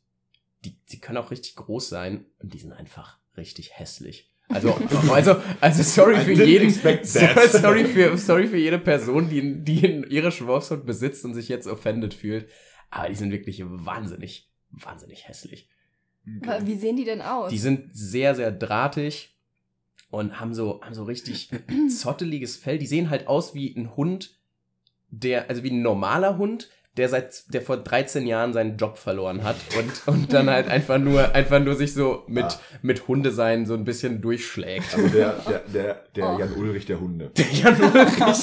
[0.65, 4.31] die, die können auch richtig groß sein und die sind einfach richtig hässlich.
[4.49, 4.75] Also,
[5.11, 6.71] also, also sorry für jeden,
[7.05, 12.15] sorry für, sorry für jede Person, die, die irischen Wolfshund besitzt und sich jetzt offended
[12.15, 12.49] fühlt.
[12.91, 15.69] Aber die sind wirklich wahnsinnig, wahnsinnig hässlich.
[16.43, 17.51] Aber Wie sehen die denn aus?
[17.51, 19.37] Die sind sehr, sehr drahtig
[20.11, 21.51] und haben so, haben so richtig
[21.91, 22.79] zotteliges Fell.
[22.79, 24.39] Die sehen halt aus wie ein Hund,
[25.11, 29.43] der, also wie ein normaler Hund, der seit, der vor 13 Jahren seinen Job verloren
[29.45, 32.61] hat und, und dann halt einfach nur, einfach nur sich so mit, Ah.
[32.83, 34.95] mit Hundesein so ein bisschen durchschlägt.
[34.95, 36.39] Also der, der, der, der Oh.
[36.39, 37.31] Jan Ulrich der Hunde.
[37.37, 38.43] Der Jan Ulrich.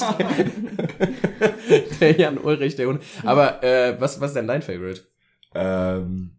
[2.00, 3.02] der Jan Ulrich, der Hund.
[3.24, 5.02] Aber äh, was, was ist denn dein Favorite?
[5.54, 6.36] Ähm,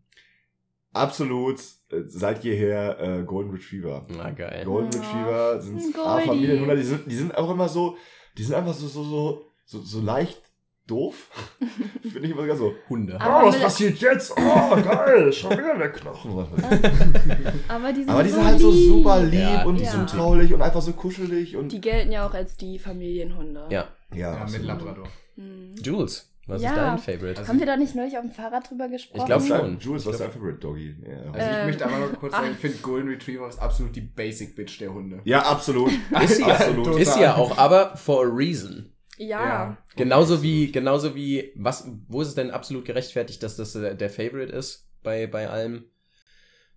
[0.94, 1.60] absolut
[1.92, 4.06] äh, seit jeher äh, Golden Retriever.
[4.10, 4.64] Na geil.
[4.66, 6.28] Golden Retriever sind ein A, Goldie.
[6.28, 7.98] Familienhunde, die sind, die sind auch immer so,
[8.38, 10.42] die sind einfach so, so, so, so, so leicht
[10.88, 11.30] doof.
[12.02, 12.74] Finde ich immer sogar so.
[12.90, 13.20] Hunde.
[13.20, 14.32] Aber oh, was passiert jetzt?
[14.38, 16.32] Oh, geil, schon wieder der Knochen.
[17.68, 19.92] Aber die sind, Aber die so sind halt so super lieb Ja, und die so
[19.92, 23.66] sind- traulich und einfach so kuschelig und Die gelten ja auch als die Familienhunde.
[23.70, 23.88] Ja.
[24.14, 24.64] ja, Ja, mit.
[24.64, 25.08] Labrador.
[25.36, 25.76] Hm.
[25.84, 26.70] Jules, was Ja.
[26.70, 27.40] ist dein Favorite?
[27.40, 29.20] Also- Haben wir da nicht neulich auf dem Fahrrad drüber gesprochen?
[29.22, 29.80] Ich glaub Was schon.
[29.80, 30.96] Jules, was ist dein Favorite Doggy?
[31.06, 33.96] Ja, Also ich Ähm, möchte aber noch kurz sagen, ich finde Golden Retriever ist absolut
[33.96, 35.20] die Basic Bitch der Hunde.
[35.26, 35.92] ja absolut.
[36.24, 37.00] Ist sie ja, absolut.
[37.00, 38.92] ist sie ja auch, aber for a reason.
[39.18, 39.78] Ja.
[39.96, 44.10] Genauso wie, genauso wie, was, wo ist es denn absolut gerechtfertigt, dass das äh, der
[44.10, 45.86] Favorite ist bei, bei allem?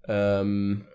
[0.09, 0.87] Ähm,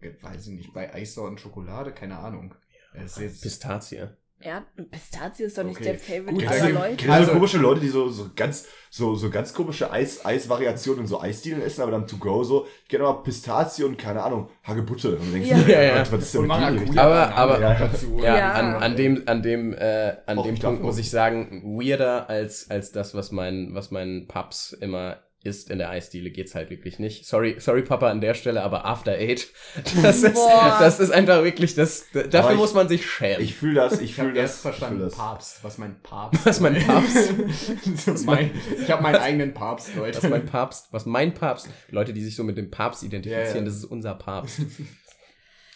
[0.00, 2.54] Äh, weiß ich nicht, bei Eissorten Schokolade, keine Ahnung.
[2.92, 4.16] Es ist jetzt, Pistazie.
[4.40, 7.06] Erd Pistazie ist doch nicht Okay, der Favorite gut, aller Leute.
[7.06, 11.00] Du Also- so komische Leute, die so, so ganz, so, so ganz komische Eis, Eisvariationen
[11.00, 14.22] und so Eisdielen essen, aber dann to go so, ich kenne aber Pistazie und keine
[14.22, 15.16] Ahnung, Hagebutte.
[15.16, 15.58] Und du denkst, Ja.
[15.58, 16.00] dir, Ja, ja.
[16.00, 16.50] Was, was ist denn mit?
[16.98, 17.90] Aber- aber- Ja, ja.
[18.22, 18.52] Ja, Ja.
[18.52, 22.70] An, an dem, an dem, äh, an Auch dem Punkt muss ich sagen, weirder als,
[22.70, 26.98] als das, was mein, was mein Paps immer isst in der Eisdiele, geht's halt wirklich
[26.98, 27.24] nicht.
[27.24, 29.48] Sorry, sorry Papa an der Stelle, aber After Eight,
[30.02, 30.76] das ist, Boah.
[30.78, 33.40] das ist einfach wirklich, das, dafür ich- muss man sich schämen.
[33.42, 34.50] Ich fühle das, ich Ich habe fühle das.
[34.52, 35.16] erst verstanden, ich fühl das.
[35.18, 35.58] Papst.
[35.64, 36.44] Was mein Papst?
[36.46, 37.16] Was mein Papst?
[38.06, 38.50] Das ist mein,
[38.82, 40.22] ich habe meinen eigenen Papst, Leute.
[40.22, 43.58] was mein Papst, was mein Papst, Leute, die sich so mit dem Papst identifizieren, Ja,
[43.60, 43.64] ja.
[43.64, 44.60] das ist unser Papst.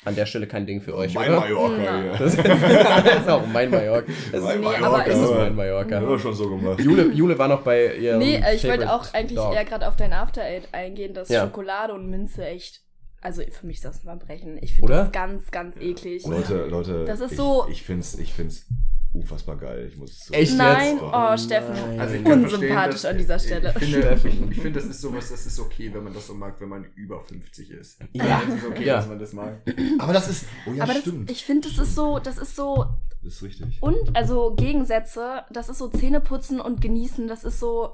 [0.05, 1.41] An der Stelle kein Ding für euch, Mein oder?
[1.41, 2.01] Mallorca Ja.
[2.01, 2.13] hier.
[2.13, 4.07] Das, das ist auch mein Mallorca.
[4.33, 5.97] Das Mein ist, Nee, Mallorca, aber das ist mein Mallorca.
[5.97, 6.81] Haben wir schon so gemacht.
[6.81, 9.55] Jule, Jule war noch bei ihrem Nee, äh, ich wollte auch eigentlich Dog.
[9.55, 11.43] eher gerade auf dein After Eight eingehen, dass Ja.
[11.45, 12.81] Schokolade und Minze echt,
[13.21, 14.59] also für mich ist das ein Verbrechen.
[14.63, 16.25] Ich finde das ganz, ganz eklig.
[16.27, 17.05] Leute, Leute.
[17.05, 18.67] Das ist ich, so- Ich find's, ich find's
[19.13, 19.89] unfassbar geil.
[19.91, 21.03] Ich muss es so Echt Nein, jetzt?
[21.03, 22.01] oh, Steffen.
[22.01, 23.69] Also ich kann verstehen, Unsympathisch dass- an dieser Stelle.
[23.77, 24.49] Ich finde, Steffen.
[24.53, 26.85] ich finde, das ist sowas, das ist okay, wenn man das so mag, wenn man
[26.95, 27.99] über 50 ist.
[28.13, 28.41] Ja.
[28.47, 28.97] Das ist okay, Ja.
[28.97, 29.61] dass man das mag.
[29.99, 30.45] Aber das ist.
[30.67, 31.31] Oh ja, Aber das, stimmt.
[31.31, 32.87] ich finde, das ist so, das ist so,
[33.23, 33.79] das ist richtig.
[33.83, 37.93] und, also Gegensätze, das ist so Zähneputzen und genießen, das ist so,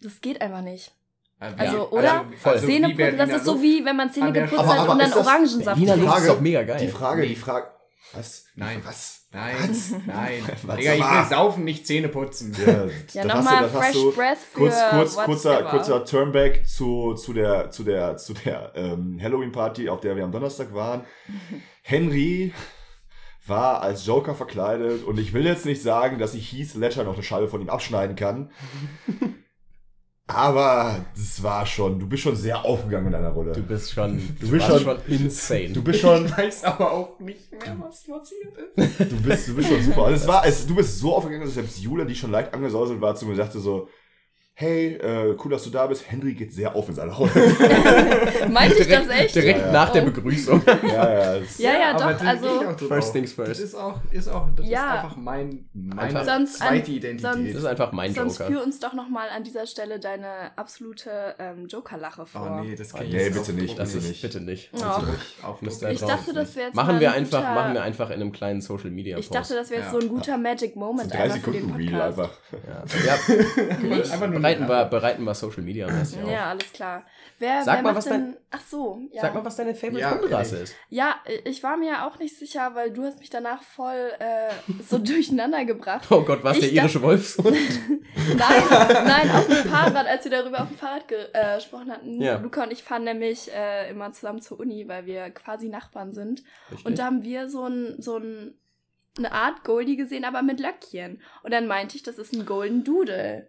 [0.00, 0.92] das geht einfach nicht.
[1.38, 2.24] Also, oder?
[2.38, 2.52] voll.
[2.52, 5.26] Also Zähneputzen, das ist so wie, wenn man Zähne geputzt hat und dann ist das-
[5.26, 6.08] Orangensaft Wiener trinkt.
[6.08, 6.78] Ist Frage- doch mega geil.
[6.80, 7.28] Die Frage, Nee.
[7.28, 7.66] die Frage.
[8.12, 8.44] Was?
[8.54, 8.80] Nein.
[8.84, 9.26] Was?
[9.32, 9.90] Nein, Was?
[10.06, 10.42] nein.
[10.62, 12.54] Was Digga, ich will saufen, nicht Zähne putzen.
[12.64, 17.70] Ja, Ja, nochmal Fresh du Breath für Kurz, kurz, kurzer, kurzer Turnback zu, zu der,
[17.70, 21.04] zu der, zu der ähm, Halloween-Party, auf der wir am Donnerstag waren.
[21.82, 22.52] Henry
[23.46, 27.14] war als Joker verkleidet und ich will jetzt nicht sagen, dass ich Heath Ledger noch
[27.14, 28.50] eine Scheibe von ihm abschneiden kann.
[30.28, 33.52] Aber das war schon, du bist schon sehr aufgegangen in deiner Rolle.
[33.52, 35.68] Du bist schon, du, Du bist schon- schon insane.
[35.70, 39.00] Du bist schon, Ich weiß aber auch nicht mehr, was passiert ist.
[39.12, 40.04] du bist, du bist schon super.
[40.04, 43.00] Und es war, es, du bist so aufgegangen, dass selbst Julia, die schon leicht angesauselt
[43.00, 43.88] war, zu mir sagte so,
[44.54, 46.04] hey, äh, cool, dass du da bist.
[46.10, 47.30] Henry geht sehr auf in seiner Rolle.
[48.50, 49.34] Meinte ich das echt?
[49.34, 49.72] direkt Ja, ja.
[49.72, 50.06] nach der Oh.
[50.06, 50.62] Begrüßung.
[50.66, 51.36] ja, ja.
[51.36, 52.86] Es, Ja, ja, doch, also-.
[52.86, 53.50] First things first.
[53.50, 54.94] Das ist auch, ist auch, das Ja.
[54.98, 57.54] ist einfach mein, meine Sonst an- zweite Identität.
[57.54, 58.50] Das ist einfach mein Sonst Joker.
[58.52, 62.58] führ uns doch nochmal an dieser Stelle deine absolute ähm, Joker-Lache vor.
[62.60, 64.22] oh nee, das kann ich Nee, bitte nicht, Das bitte ist nicht.
[64.22, 64.70] bitte nicht.
[64.78, 64.98] Ja.
[64.98, 65.82] Druck.
[65.82, 68.16] ihr Ich dachte, das wäre jetzt Machen wir ein einfach, guter, machen wir einfach in
[68.20, 69.34] einem kleinen Social Media Ich Post.
[69.40, 70.00] dachte, das wäre jetzt Ja.
[70.00, 72.18] so ein guter Magic Moment drei einfach für den Sekunden Reel Podcast.
[72.20, 72.38] einfach.
[72.68, 73.88] ja.
[73.88, 73.96] ja.
[74.12, 76.30] Einfach nur bereiten, wir, bereiten wir Social Media mäßig auf.
[76.30, 77.04] Ja, alles klar.
[77.38, 79.22] Wer, Sag wer mal, was denn, Ach so, ja.
[79.22, 80.70] Sag mal, was deine Favorite Ja, Hunderasse ehrlich.
[80.70, 80.76] ist.
[80.90, 84.50] Ja, ich war mir auch nicht sicher, weil du hast mich danach voll äh,
[84.88, 86.06] so durcheinander gebracht.
[86.10, 87.56] Oh Gott, was Ich der irische Wolfshund?
[88.36, 88.62] Nein,
[89.04, 92.20] nein, auf dem Fahrrad, als wir darüber auf dem Fahrrad ge äh, gesprochen hatten.
[92.20, 92.38] Ja.
[92.38, 96.42] Luca und ich fahren nämlich äh, immer zusammen zur Uni, weil wir quasi Nachbarn sind.
[96.70, 96.86] Richtig.
[96.86, 98.54] Und da haben wir so ein, so ein,
[99.18, 101.20] eine Art Goldie gesehen, aber mit Löckchen.
[101.42, 103.48] Und dann meinte ich, das ist ein Golden Doodle.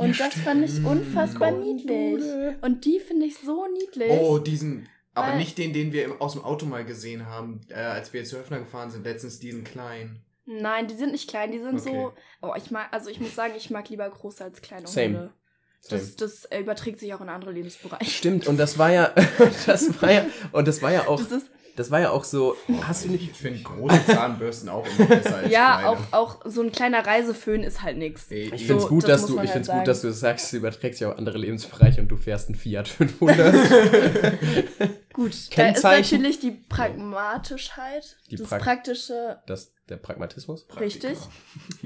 [0.00, 2.20] Und das fand ich unfassbar Golden niedlich.
[2.20, 2.58] Doodle.
[2.62, 4.10] Und die finde ich so niedlich.
[4.10, 4.88] Oh, diesen.
[5.14, 8.38] Aber nicht den, den wir aus dem Auto mal gesehen haben, äh, als wir zu
[8.38, 9.04] Höfner gefahren sind.
[9.04, 10.24] Letztens diesen kleinen.
[10.46, 11.90] Nein, die sind nicht klein, die sind Okay.
[11.92, 12.12] so.
[12.42, 15.06] Oh, ich mag, also ich muss sagen, ich mag lieber große als kleine Same.
[15.06, 15.32] Hunde.
[15.80, 16.00] Same.
[16.00, 18.10] Das, das äh, überträgt sich auch in andere Lebensbereiche.
[18.10, 19.14] Stimmt, und das war ja,
[19.66, 21.46] das war ja, und das war ja auch, Das ist,
[21.80, 25.36] das war ja auch so, hast du nicht, Ich finde große Zahnbürsten auch immer besser
[25.38, 25.88] als ja, kleine.
[25.88, 27.96] auch, auch so ein kleiner Reiseföhn ist halt.
[27.96, 30.52] Nee, ich find's So, gut, das dass du, ich halt gut, dass du das sagst,
[30.52, 33.54] du überträgst ja auch andere Lebensbereiche und du fährst einen Fiat 500.
[35.12, 40.66] Gut, da ist natürlich die Pragmatischheit, Die das Prag- praktische, Das, der Pragmatismus?
[40.78, 41.18] richtig.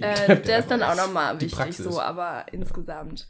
[0.01, 3.29] Äh, der ist dann auch nochmal wichtig, so, aber insgesamt.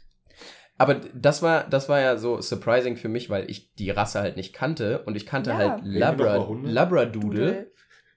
[0.77, 4.35] Aber das war, das war ja so surprising für mich, weil ich die Rasse halt
[4.35, 5.57] nicht kannte und ich kannte Ja.
[5.57, 6.35] halt Labra?
[6.63, 7.71] Labradoodle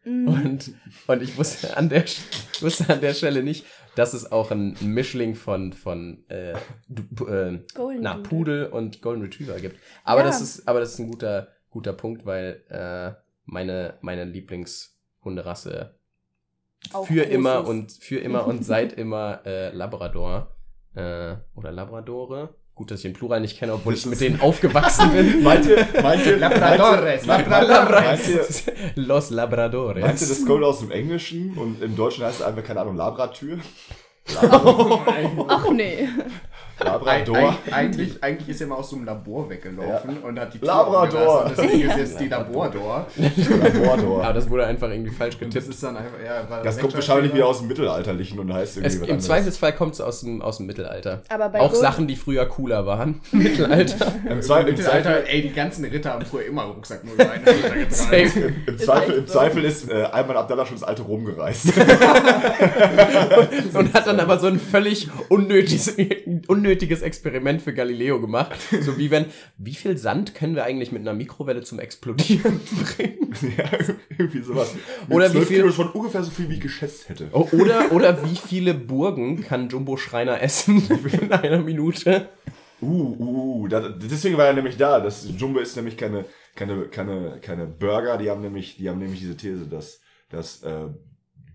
[0.05, 0.29] Mhm.
[0.29, 0.71] und,
[1.09, 3.66] und ich wusste an der, ich wusste an der Stelle nicht,
[3.97, 6.55] dass es auch ein Mischling von, von äh,
[6.88, 7.61] du, äh,
[8.01, 8.14] na.
[8.18, 9.77] Pudel und Golden Retriever gibt.
[10.05, 10.27] Aber Ja.
[10.29, 13.12] das ist, aber das ist ein guter, guter Punkt, weil äh,
[13.44, 15.99] meine, meine Lieblingshunderasse
[16.92, 17.68] Auch für immer ist.
[17.68, 20.55] und für immer und seit immer äh, Labrador
[20.99, 22.51] äh, oder Labradore.
[22.75, 25.43] Gut, dass ich den Plural nicht kenne, obwohl ich mit denen aufgewachsen bin.
[25.43, 28.05] Meint ihr, meint ihr, Labradores, meint ihr- Labradores.
[28.05, 30.05] Meint ihr, Los Labradores.
[30.05, 32.97] Meinst du, das kommt aus dem Englischen und im Deutschen heißt es einfach, keine Ahnung,
[32.97, 33.59] Labratür?
[34.41, 36.09] Ach nee.
[36.81, 37.37] Lab Labrador.
[37.67, 40.69] Eig- Eigentlich, eigentlich ist er mal aus so einem Labor weggelaufen und hat die Tür
[40.69, 41.45] Labrador.
[41.47, 43.07] Und Deswegen ist jetzt die Labrador.
[43.17, 44.25] Labrador.
[44.25, 45.75] Aber das wurde einfach irgendwie falsch Und das getippt.
[45.75, 48.87] ist dann einfach, ja, war Das kommt wahrscheinlich wieder aus dem Mittelalterlichen und heißt irgendwie
[48.88, 49.25] Es, was Im anderes.
[49.27, 51.23] Zweifelsfall kommt es aus dem, aus dem Mittelalter.
[51.29, 53.21] Aber bei Auch Gold- Sachen, die früher cooler waren.
[53.33, 54.12] Mittelalter.
[54.31, 57.43] Im, Zweifel, Im Mittelalter, ey, die ganzen Ritter haben früher immer Rucksack nur rein.
[57.45, 57.87] getragen.
[57.91, 58.53] Safe.
[58.67, 59.27] im, Zweifel, im.
[59.27, 61.67] Zweifel ist äh, Ayman Abdallah schon ins alte Rom gereist.
[63.75, 65.95] und hat dann aber so ein völlig unnötiges,
[66.47, 68.59] unnötiges Experiment für Galileo gemacht.
[68.81, 69.27] So wie wenn,
[69.57, 72.61] wie viel Sand können wir eigentlich mit einer Mikrowelle zum Explodieren
[72.97, 73.35] bringen?
[73.57, 73.71] ja,
[74.17, 74.75] irgendwie sowas.
[75.07, 77.29] Mit Oder wie 12 viel- Kilo schon ungefähr so viel, wie ich geschätzt hätte.
[77.33, 80.83] Oder, oder wie viele Burgen kann Jumbo Schreiner essen
[81.21, 82.29] in einer Minute?
[82.81, 82.87] Uh,
[83.19, 85.01] uh, uh, da, deswegen war er nämlich da.
[85.01, 88.19] Das Jumbo ist nämlich keine, keine, keine, keine Burger.
[88.19, 90.01] Die haben nämlich, die haben nämlich diese These, dass,
[90.31, 90.87] dass äh,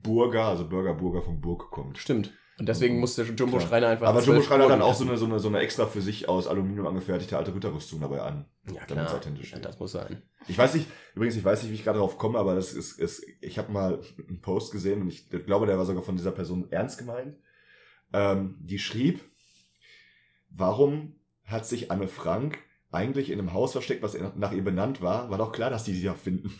[0.03, 1.97] Burger, also Burger, Burger von Burg kommt.
[1.97, 2.33] Stimmt.
[2.59, 3.69] Und deswegen musste Jumbo Klar.
[3.69, 4.07] Schreiner einfach.
[4.07, 6.29] Aber Jumbo Schreiner hat dann auch so eine, so, eine, so eine extra für sich
[6.29, 8.45] aus Aluminium angefertigte alte Ritterrüstung dabei an.
[8.67, 9.15] Ja, damit es klar.
[9.15, 10.21] authentisch Ja, das muss sein.
[10.47, 12.99] Ich weiß nicht, übrigens, ich weiß nicht, wie ich gerade darauf komme, aber das ist,
[12.99, 16.31] ist ich habe mal einen Post gesehen und ich glaube, der war sogar von dieser
[16.31, 17.37] Person ernst gemeint.
[18.13, 19.21] Ähm, die schrieb,
[20.51, 22.59] warum hat sich Anne Frank
[22.91, 25.31] eigentlich in einem Haus versteckt, was nach ihr benannt war?
[25.31, 26.53] War doch klar, dass die sie ja finden.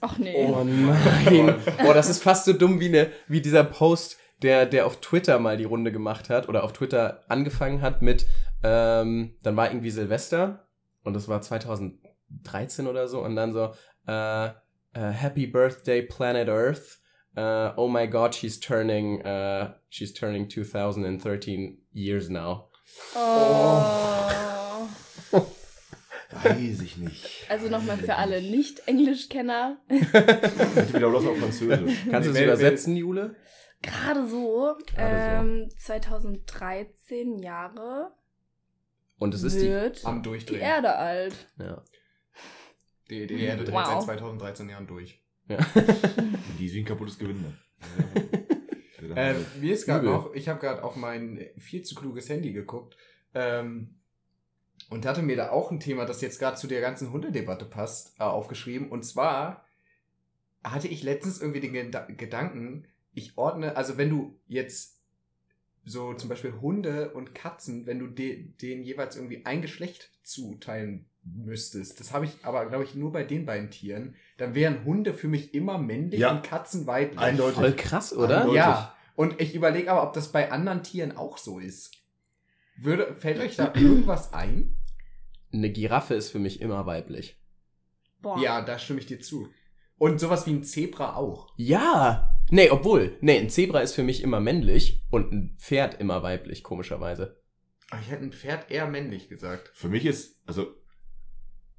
[0.00, 0.34] Ach nee.
[0.36, 1.54] Oh nein.
[1.82, 5.38] Boah, das ist fast so dumm wie, ne, wie dieser Post, der, der auf Twitter
[5.38, 8.26] mal die Runde gemacht hat oder auf Twitter angefangen hat mit,
[8.62, 10.68] ähm, dann war irgendwie Silvester
[11.02, 13.72] und das war 2013 oder so und dann so,
[14.06, 14.50] äh,
[14.96, 17.00] äh, Happy Birthday Planet Earth.
[17.38, 22.70] Uh, oh my God, she's turning, uh, she's turning 2013 years now.
[23.14, 24.88] Oh.
[26.42, 27.46] Weiß ich nicht.
[27.50, 29.76] Also nochmal für alle Nicht-Englischkenner.
[29.88, 31.94] Bitte wieder los auf Französisch.
[32.10, 33.36] Kannst du es übersetzen, Jule?
[33.82, 38.12] Gerade so, Gerade ähm, 2013 Jahre
[39.18, 39.68] Und es ist die.
[39.68, 40.60] wird Am die Durchdrehen.
[40.60, 41.34] Erde alt.
[41.58, 41.82] Ja.
[43.10, 43.86] Die, die Erde dreht Wow.
[43.86, 45.20] seit 2013 Jahren durch.
[45.48, 45.58] ja.
[46.58, 47.52] Die sind ein kaputtes Gewinde.
[49.14, 52.96] Ähm, mir ist gerade noch, ich habe gerade auf mein viel zu kluges Handy geguckt
[53.34, 53.94] ähm,
[54.90, 58.18] und hatte mir da auch ein Thema, das jetzt gerade zu der ganzen Hundedebatte passt,
[58.18, 58.90] äh, aufgeschrieben.
[58.90, 59.64] Und zwar
[60.64, 65.00] hatte ich letztens irgendwie den Geda Gedanken, ich ordne, also wenn du jetzt
[65.84, 71.06] so zum Beispiel Hunde und Katzen, wenn du de denen jeweils irgendwie ein Geschlecht zuteilen
[71.22, 75.14] müsstest, das habe ich aber, glaube ich, nur bei den beiden Tieren, dann wären Hunde
[75.14, 76.32] für mich immer männlich Ja.
[76.32, 77.18] und Katzen weiblich.
[77.20, 77.58] Eindeutig.
[77.58, 78.38] Voll krass, oder?
[78.42, 78.56] Eindeutig.
[78.56, 81.92] Ja, und ich überlege aber, ob das bei anderen Tieren auch so ist.
[82.76, 84.76] Würde, fällt euch da irgendwas ein?
[85.52, 87.36] Eine Giraffe ist für mich immer weiblich.
[88.20, 88.38] Boah.
[88.40, 89.48] Ja, da stimme ich dir zu.
[89.98, 91.52] Und sowas wie ein Zebra auch.
[91.56, 92.35] Ja!
[92.50, 93.16] Nee, obwohl.
[93.20, 97.40] Nee, ein Zebra ist für mich immer männlich und ein Pferd immer weiblich, komischerweise.
[97.90, 99.70] Aber ich hätte ein Pferd eher männlich gesagt.
[99.74, 100.74] Für mich ist, also,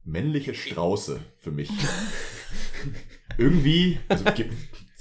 [0.04, 1.70] männliche Strauße für mich.
[3.38, 4.54] Irgendwie, also, gibt-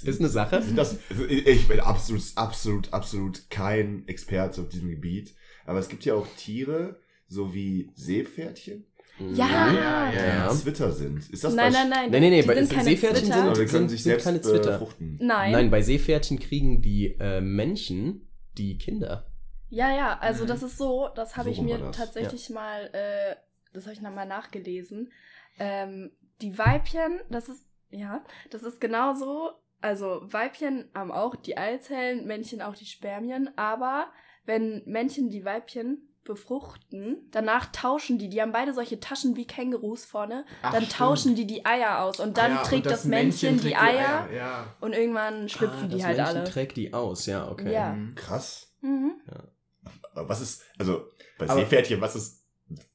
[0.03, 0.61] Ist eine Sache.
[0.61, 5.33] sind das, also ich bin absolut, absolut, absolut kein Experte auf diesem Gebiet.
[5.65, 8.85] Aber es gibt ja auch Tiere, so wie Seepferdchen,
[9.19, 9.47] Ja.
[9.47, 10.49] Ja, ja, die ja.
[10.49, 11.29] Zwitter sind.
[11.29, 12.11] Ist das Nein, nein, nein.
[12.11, 13.31] Nee, nee, die bei sind Seepferdchen.
[13.33, 14.71] Oder die sind- können sich sind selbst keine Zwitter.
[14.73, 15.17] befruchten.
[15.21, 15.51] Nein.
[15.51, 18.27] Nein, bei Seepferdchen kriegen die äh, Männchen
[18.57, 19.25] die Kinder.
[19.69, 23.35] Ja, ja, also das ist so, das habe So ich mir tatsächlich mal, äh,
[23.73, 25.11] das habe ich nochmal nachgelesen.
[25.59, 29.51] Ähm, die Weibchen, das ist, ja, das ist genauso,
[29.81, 34.07] also Weibchen haben auch die Eizellen, Männchen auch die Spermien, aber
[34.45, 40.05] wenn Männchen die Weibchen befruchten, danach tauschen die, die haben beide solche Taschen wie Kängurus
[40.05, 40.97] vorne, Ach, dann stimmt.
[40.97, 44.29] tauschen die die Eier aus und dann Ja, trägt und das, Männchen, die trägt Eier,
[44.31, 44.75] Ja.
[44.79, 46.49] und irgendwann schlüpfen Ah, die das halt Männchen alle.
[46.49, 47.73] trägt die aus, ja, okay.
[47.73, 47.93] Ja.
[47.93, 48.15] Mhm.
[48.15, 48.71] Krass.
[48.81, 49.13] Mhm.
[50.13, 51.05] Aber was ist, also,
[51.37, 52.43] bei Seepferdchen, was ist,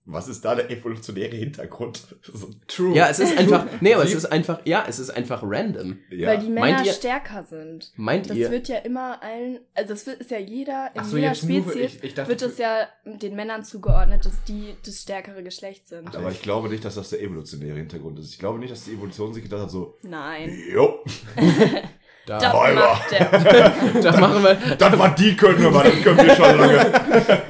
[0.04, 2.16] was ist da der evolutionäre Hintergrund?
[2.34, 2.94] So, True.
[2.96, 5.98] Ja, es ist einfach, nee, aber es ist einfach, ja, es ist einfach random.
[6.10, 6.28] ja.
[6.28, 7.92] Weil die Meint Männer ihr- stärker sind.
[7.96, 11.16] Meint Das ihr, wird ja immer allen, also das wird, ist ja jeder, in so,
[11.16, 15.42] jeder Spezies ich- ich dachte, wird es ja den Männern zugeordnet, dass die das stärkere
[15.42, 16.14] Geschlecht sind.
[16.16, 18.30] Aber ich glaube nicht, dass das der evolutionäre Hintergrund ist.
[18.32, 20.56] Ich glaube nicht, dass die Evolution sich gedacht hat, so, Nein.
[20.72, 21.04] jo,
[22.26, 23.24] da, Das macht der.
[24.02, 26.94] da machen wir, das war die können aber das können wir schon lange.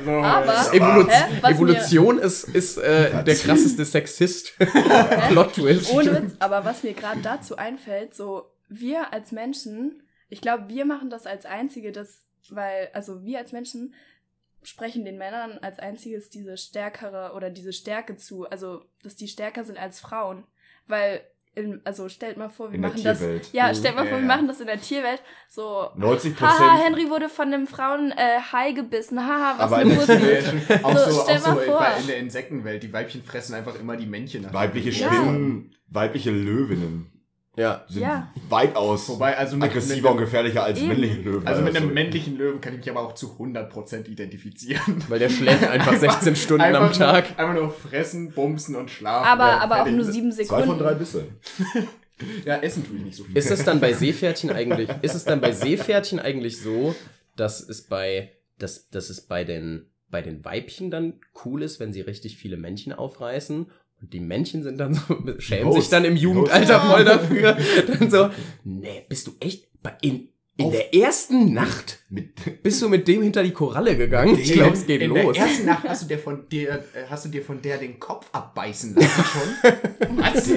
[0.25, 1.51] Aber, Evolu Hä?
[1.51, 4.57] Evolution ist, ist äh, der krasseste Sexist.
[5.29, 5.93] Plot Twist.
[5.93, 10.87] ohne Witz, aber was mir gerade dazu einfällt, so wir als Menschen, ich glaube, wir
[10.87, 13.95] machen das als einzige, das, weil, also wir als Menschen
[14.63, 19.65] sprechen den Männern als einziges diese stärkere oder diese Stärke zu, also dass die stärker
[19.65, 20.45] sind als Frauen.
[20.87, 21.23] Weil
[21.55, 23.21] in, also stellt mal vor, wir In machen das.
[23.53, 23.75] Ja, Mhm.
[23.75, 24.35] stellt mal Ja, vor, wir ja.
[24.35, 25.23] machen das in der Tierwelt.
[25.49, 26.79] So, 90 haha.
[26.79, 29.21] Henry wurde von einem Frauen äh, Hai gebissen.
[29.21, 30.83] Haha, was Aber eine in der Pussy.
[30.83, 31.79] auch So, so, stell auch so mal vor.
[31.81, 32.83] bei- in der Insektenwelt.
[32.83, 34.43] Die Weibchen fressen einfach immer die Männchen.
[34.43, 34.55] nach.
[34.55, 35.13] Weibliche Ja.
[35.13, 37.12] Spinnen, weibliche Löwinnen
[37.57, 37.85] Ja.
[37.89, 38.33] sind Ja.
[38.49, 40.89] weitaus Wobei, also mit, aggressiver und mit, gefährlicher als Eben.
[40.89, 41.47] männliche Löwen.
[41.47, 41.95] also mit einem sorry.
[41.95, 45.05] männlichen Löwen kann ich mich aber auch zu 100% identifizieren.
[45.09, 47.31] Weil der schläft einfach 16 Stunden am Einfach Tag.
[47.31, 49.27] Nur, einfach nur fressen, bumsen und schlafen.
[49.29, 50.67] Aber, Ja, aber auch nur sieben Zwei Sekunden.
[50.67, 51.27] von drei Bisse.
[52.45, 53.37] Ja, essen tue ich nicht so viel.
[53.37, 56.95] Ist es dann bei Seepferdchen eigentlich, ist es dann bei Seepferdchen eigentlich so,
[57.35, 61.93] dass es bei, dass, dass es bei den, bei den Weibchen dann cool ist, wenn
[61.93, 63.67] sie richtig viele Männchen aufreißen
[64.03, 65.81] und die Männchen sind dann so, schämen Host.
[65.81, 66.93] sich dann im Jugendalter Host.
[66.93, 67.57] voll dafür.
[67.99, 68.31] Dann so,
[68.65, 69.69] nee, bist du echt
[70.03, 74.37] in, in Auf- der ersten Nacht Mit, bist du mit dem hinter die Koralle gegangen?
[74.39, 75.35] Ich glaube, es geht in los.
[75.37, 77.99] der ersten Nacht hast du dir von der, äh, hast du dir von der den
[78.01, 79.73] Kopf abbeißen lassen schon?
[80.19, 80.51] Was?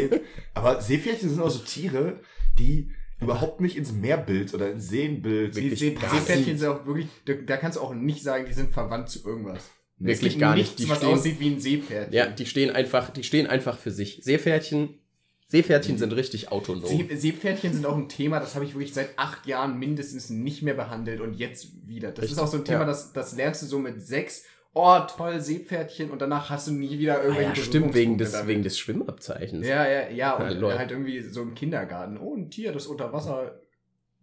[0.53, 2.19] aber Seepferdchen sind auch so Tiere,
[2.59, 2.89] die
[3.21, 5.53] überhaupt nicht ins Meerbild oder ins Seenbild.
[5.55, 8.53] See, Wirklich See, Seepferdchen sind auch wirklich, da, da kannst du auch nicht sagen, die
[8.53, 9.69] sind verwandt zu irgendwas.
[9.97, 10.79] Wirklich es gibt gar nichts, nicht.
[10.85, 12.13] Die was stehen- aussieht wie ein Seepferdchen.
[12.13, 14.19] Ja, die stehen einfach, die stehen einfach für sich.
[14.23, 14.99] Seepferdchen,
[15.47, 16.85] Seepferdchen sind richtig autonom.
[16.85, 20.63] See, Seepferdchen sind auch ein Thema, das habe ich wirklich seit acht Jahren mindestens nicht
[20.63, 22.09] mehr behandelt und jetzt wieder.
[22.11, 22.85] Das Richtig, ist auch so ein Thema, ja.
[22.85, 24.43] das, das lernst du so mit sechs.
[24.77, 28.33] Oh, toll, Seepferdchen und danach hast du nie wieder Ah irgendwelche ja, stimmt, wegen des,
[28.33, 28.47] damit.
[28.49, 29.65] wegen des Schwimmabzeichens.
[29.65, 32.17] Ja, ja, ja, und Ja, halt irgendwie so im Kindergarten.
[32.17, 33.61] Oh, ein Tier, das unter Wasser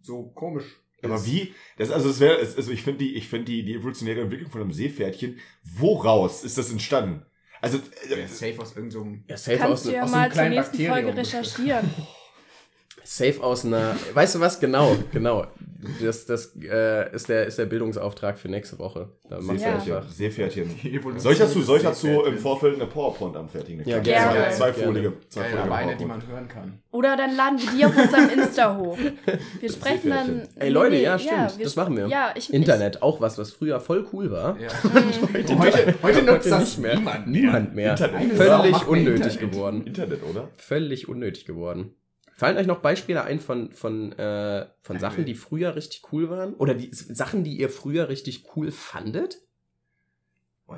[0.01, 0.65] so komisch.
[1.05, 1.53] Aber wie?
[1.77, 4.61] Das, also, es wäre, also ich finde die, ich finde die, die evolutionäre Entwicklung von
[4.61, 7.25] einem Seepferdchen, woraus ist das entstanden?
[7.61, 9.23] Also, Ja, äh, safe aus irgendeinem.
[9.27, 11.17] Ja, safe Kannst aus, du ja aus so einem mal zur kleinen nächsten Bakterium Folge
[11.17, 11.89] recherchieren.
[13.03, 13.95] safe aus einer.
[14.13, 14.59] Weißt du was?
[14.59, 15.45] Genau, genau.
[16.01, 19.09] Das, das äh, ist, der, ist der Bildungsauftrag für nächste Woche.
[19.29, 19.95] Da machen wir Seepferdchen.
[19.97, 20.09] einfach.
[20.11, 21.19] Seepferdchen.
[21.19, 22.37] Soll ich dazu, soll ich dazu im.
[22.37, 23.81] Vorfeld eine PowerPoint anfertigen?
[23.81, 24.29] Eine Ja, gerne.
[24.29, 24.55] Zwei- Gerne.
[24.55, 26.79] Zweifolige, Geil, zweifolige aber eine, die man hören kann.
[26.91, 28.97] Oder dann laden wir die auf unserem Insta hoch.
[29.59, 30.47] Wir sprechen dann.
[30.55, 31.57] Ey, Leute, Nee, ja, stimmt.
[31.57, 32.07] wir das machen wir.
[32.07, 34.57] Ja, ich, Internet, auch was, was früher voll cool war.
[34.59, 34.69] Ja.
[35.37, 36.95] Ich, heute, heute nutzt Heute das nicht mehr.
[36.95, 37.41] niemand mehr.
[37.41, 37.91] Niemand mehr.
[37.91, 38.33] Internet.
[38.37, 39.51] Völlig unnötig Internet.
[39.51, 39.83] geworden.
[39.85, 40.49] Internet, oder?
[40.57, 41.95] Völlig unnötig geworden.
[42.35, 46.55] Fallen euch noch Beispiele ein von, von, äh, von Sachen, die früher richtig cool waren?
[46.55, 49.41] Oder die Sachen, die ihr früher richtig cool fandet?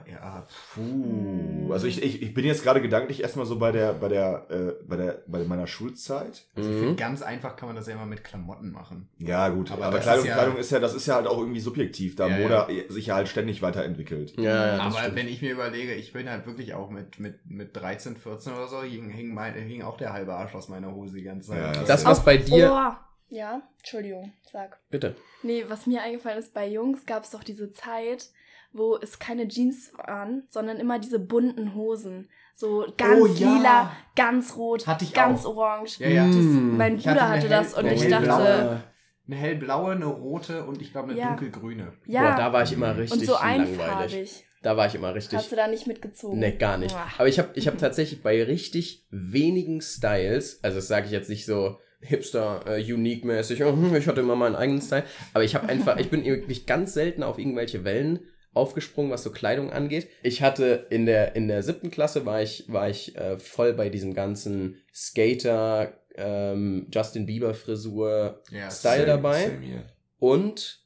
[0.10, 1.72] Ja, puh.
[1.72, 4.84] Also ich, ich, ich bin jetzt gerade gedanklich erstmal so bei der, bei der, äh,
[4.88, 6.46] bei der, bei meiner Schulzeit.
[6.56, 6.80] Also ich Mhm.
[6.80, 9.10] finde, ganz einfach kann man das ja immer mit Klamotten machen.
[9.20, 11.28] Ja, gut, Aber aber, das Kleidung, ist ja- Kleidung ist ja, das ist ja halt
[11.28, 14.34] auch irgendwie subjektiv, da Ja, Mode sich ja halt ständig weiterentwickelt.
[14.38, 15.16] Ja, ja, das Aber stimmt.
[15.16, 18.68] wenn ich mir überlege, ich bin halt wirklich auch mit, mit, mit 13, 14 oder
[18.68, 21.60] so, hing, hing, mein, hing auch der halbe Arsch aus meiner Hose die ganze Zeit.
[21.60, 21.84] Ja, ja.
[21.88, 22.72] Das, was bei dir.
[22.72, 24.78] Oh, ja, Entschuldigung, sag.
[24.90, 25.16] Bitte.
[25.42, 28.30] Nee, was mir eingefallen ist, bei Jungs gab es doch diese Zeit,
[28.76, 32.30] wo es keine Jeans waren, sondern immer diese bunten Hosen.
[32.54, 33.54] So ganz Oh, ja.
[33.58, 35.58] lila, ganz rot, Hatte ich ganz auch.
[35.58, 36.00] orange.
[36.00, 36.26] Ja, ja.
[36.28, 36.78] Das, Mm.
[36.78, 38.84] mein Ich hatte Bruder eine hatte das und ich dachte,
[39.28, 41.28] Eine hellblaue, eine rote und ich glaube eine Ja.
[41.30, 41.94] dunkelgrüne.
[42.06, 43.80] ja, Boah, da war ich immer richtig und so langweilig.
[43.80, 44.46] einfarbig.
[44.62, 45.38] Da war ich immer richtig.
[45.40, 46.40] Hast du da nicht mitgezogen?
[46.40, 46.96] Nee, gar nicht.
[46.98, 47.20] Ach.
[47.20, 51.30] Aber ich habe ich hab tatsächlich bei richtig wenigen Styles, also das sage ich jetzt
[51.30, 55.56] nicht so hipster, äh, unique-mäßig, oh, hm, ich hatte immer meinen eigenen Style, aber ich
[55.56, 58.20] habe einfach, ich bin wirklich ganz selten auf irgendwelche Wellen
[58.56, 60.08] aufgesprungen, was so Kleidung angeht.
[60.24, 63.90] Ich hatte in der, in der siebten Klasse war ich, war ich äh, voll bei
[63.90, 69.44] diesem ganzen Skater, ähm, Justin Bieber Frisur Ja, Style Same- dabei.
[69.50, 69.86] same.
[70.20, 70.82] Und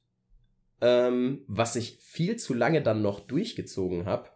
[0.81, 4.29] ähm, was ich viel zu lange dann noch durchgezogen habe,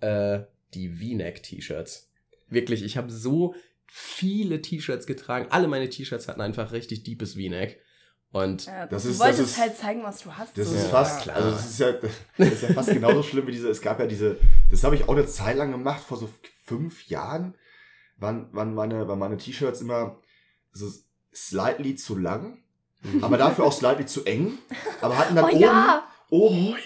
[0.00, 0.40] äh,
[0.74, 2.10] die V-Neck-T-Shirts.
[2.48, 3.54] Wirklich, ich habe so
[3.86, 5.46] viele T-Shirts getragen.
[5.50, 7.80] Alle meine T-Shirts hatten einfach richtig deepes V-Neck.
[8.30, 10.56] Und Ja, Das du ist- wolltest das ist- halt zeigen, was du hast.
[10.58, 10.74] Das so.
[10.76, 11.36] ist Ja, fast, klar.
[11.36, 11.92] also das ist ja,
[12.38, 14.36] das ist ja fast genauso schlimm wie diese, es gab ja diese,
[14.70, 16.28] das habe ich auch eine Zeit lang gemacht, vor so
[16.64, 17.54] fünf Jahren,
[18.18, 20.18] waren, waren meine, waren meine T-Shirts immer
[20.72, 20.86] so
[21.34, 22.58] slightly zu lang,
[23.22, 24.58] aber dafür auch slightly zu eng,
[25.00, 26.02] aber hatten dann Oh oben, ja!
[26.30, 26.76] oben,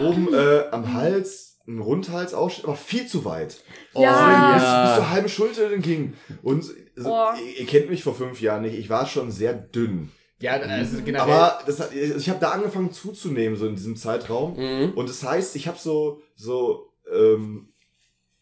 [0.00, 3.62] oben äh, am Hals einen Rundhalsausschnitt, aber viel zu weit.
[3.94, 4.54] Ja.
[4.54, 6.14] Bis, bis zur halben Schulter ging.
[6.42, 7.30] Und so, Oh.
[7.40, 10.10] ihr, ihr kennt mich vor fünf Jahren nicht, ich war schon sehr dünn.
[10.42, 11.20] Ja, also generell.
[11.32, 14.56] Aber das, hat- ich habe da angefangen zuzunehmen, so in diesem Zeitraum.
[14.56, 14.92] Mhm.
[14.94, 17.68] Und das heißt, ich habe so, so ähm,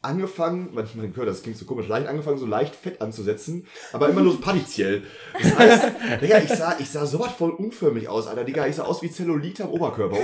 [0.02, 4.08] angefangen, man, man hört, das klingt so komisch, leicht angefangen, so leicht Fett anzusetzen, aber
[4.08, 5.02] immer nur so partiell.
[5.40, 5.84] Das heißt,
[6.22, 8.44] Digga, ich sah, ich sah sowas voll unförmig aus, Alter.
[8.44, 10.16] Digga, ich sah aus wie Zellulite am Oberkörper.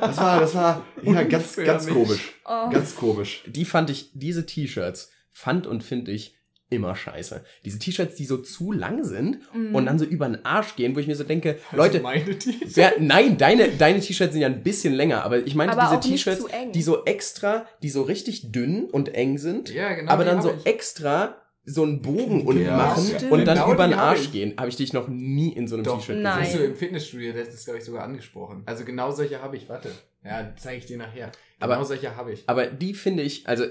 [0.00, 2.32] Das war, das war ja, ganz, ganz komisch.
[2.44, 2.70] Oh.
[2.70, 3.44] Ganz komisch.
[3.46, 6.34] die fand ich, diese T-Shirts fand und finde ich
[6.70, 7.42] immer scheiße.
[7.64, 9.74] Diese T-Shirts, die so zu lang sind Mhm.
[9.74, 12.38] und dann so über den Arsch gehen, wo ich mir so denke, Also Leute, meine
[12.38, 12.76] T-Shirts.
[12.76, 16.10] wer, nein, deine, deine T-Shirts sind ja ein bisschen länger, aber ich meinte Aber diese
[16.12, 20.10] T-Shirts, die so extra, die so richtig dünn und eng sind, Ja, genau.
[20.12, 20.66] aber dann so ich.
[20.66, 21.36] extra
[21.70, 23.30] so einen Bogen unten Ja, machen stimmt.
[23.30, 24.32] und dann Genau über den Arsch ich.
[24.32, 24.54] gehen.
[24.56, 26.22] Habe ich dich noch nie in so einem T-Shirt Nein.
[26.24, 26.52] Das gesehen.
[26.52, 28.62] hast du im Fitnessstudio letztens, glaube ich, sogar angesprochen.
[28.64, 29.90] Also genau solche habe ich, warte.
[30.24, 31.30] Ja, zeige ich dir nachher.
[31.60, 32.44] Genau Aber- solche habe ich.
[32.48, 33.64] Aber die finde ich, also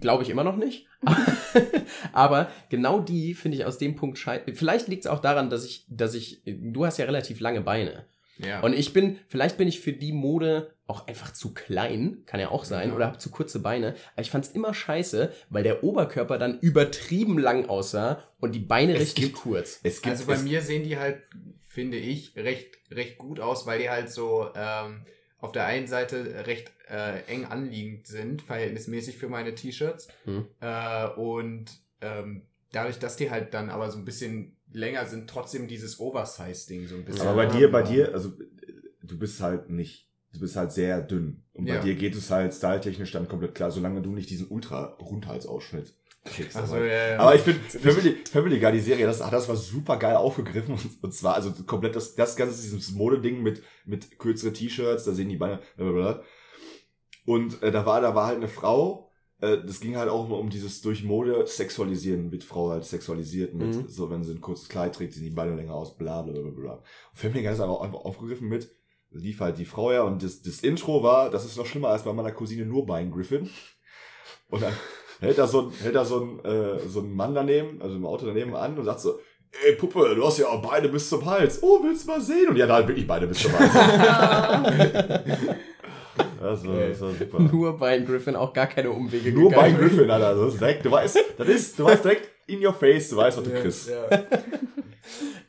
[0.00, 0.86] glaube ich immer noch nicht.
[2.12, 4.54] aber genau die finde ich aus dem Punkt scheiße.
[4.54, 8.04] Vielleicht liegt es auch daran, dass ich, dass ich, du hast ja relativ lange Beine.
[8.38, 8.60] Ja.
[8.60, 12.48] Und ich bin, vielleicht bin ich für die Mode auch einfach zu klein, kann ja
[12.50, 12.94] auch sein, Ja.
[12.94, 13.94] oder habe zu kurze Beine.
[14.14, 18.58] Aber ich fand es immer scheiße, weil der Oberkörper dann übertrieben lang aussah und die
[18.60, 19.80] Beine Es richtig gibt- kurz.
[19.82, 21.22] Es gibt also bei mir sehen die halt,
[21.68, 25.04] finde ich, recht, recht gut aus, weil die halt so ähm,
[25.42, 30.08] auf der einen Seite recht äh, eng anliegend sind, verhältnismäßig für meine T-Shirts.
[30.24, 30.46] Hm.
[30.60, 31.66] Äh, und
[32.00, 36.86] ähm, dadurch, dass die halt dann aber so ein bisschen länger sind, trotzdem dieses Oversize-Ding
[36.86, 37.26] so ein bisschen.
[37.26, 38.32] Aber bei dir, bei dir, also
[39.02, 41.42] du bist halt nicht, du bist halt sehr dünn.
[41.52, 41.80] Und bei Ja.
[41.80, 46.01] dir geht es halt styletechnisch dann komplett klar, solange du nicht diesen Ultra-Rundhalsausschnitt kriegst.
[46.54, 47.18] Ach so, Aber- ja, ja.
[47.18, 50.76] Aber ich finde, Family, Family Guy, die Serie, das hat das was super geil aufgegriffen.
[51.02, 55.28] Und, zwar, also komplett das, das ganze, dieses Modeding mit, mit kürzere T-Shirts, da sehen
[55.28, 56.22] die Beine, blablabla.
[57.26, 59.10] Und äh, da war, da war halt eine Frau,
[59.40, 63.74] äh, das ging halt auch um dieses durch Mode sexualisieren, wird Frau halt sexualisiert mit,
[63.76, 63.88] Mhm.
[63.88, 66.50] so wenn sie ein kurzes Kleid trägt, sehen die Beine länger aus, bla bla bla
[66.50, 66.72] bla.
[66.74, 66.82] Und
[67.18, 68.70] Family Guy ist aber auch einfach aufgegriffen mit,
[69.10, 72.02] lief halt die Frau ja und das, das Intro war, das ist noch schlimmer als
[72.04, 73.50] bei meiner Cousine nur Bein Griffin.
[74.48, 74.72] Und dann
[75.22, 78.04] hält da so ein, hält da so ein, äh, so ein Mann daneben, also im
[78.06, 79.18] Auto daneben an und sagt so,
[79.66, 81.62] ey Puppe, du hast ja auch Beine bis zum Hals.
[81.62, 82.48] Oh, willst du mal sehen?
[82.48, 83.70] Und die hat halt wirklich Beine bis zum Hals.
[86.40, 87.38] Das war, das war super.
[87.40, 89.76] Nur bei Griffin auch gar keine Umwege Nur gegangen.
[89.76, 90.34] Bein Griffin, Alter.
[90.34, 93.38] Das ist direkt, du weißt, das ist, du weißt direkt in your face, du weißt,
[93.38, 93.90] was du Ja, kriegst.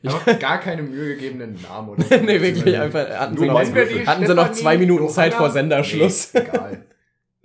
[0.02, 0.12] ja.
[0.14, 2.14] Aber gar keine Mühe gegebenen Namen oder so.
[2.16, 3.08] nee, wirklich einfach.
[3.10, 6.32] Hatten sie Nur noch, hatten sie noch zwei Minuten Zeit vor Senderschluss.
[6.32, 6.83] Nee, egal.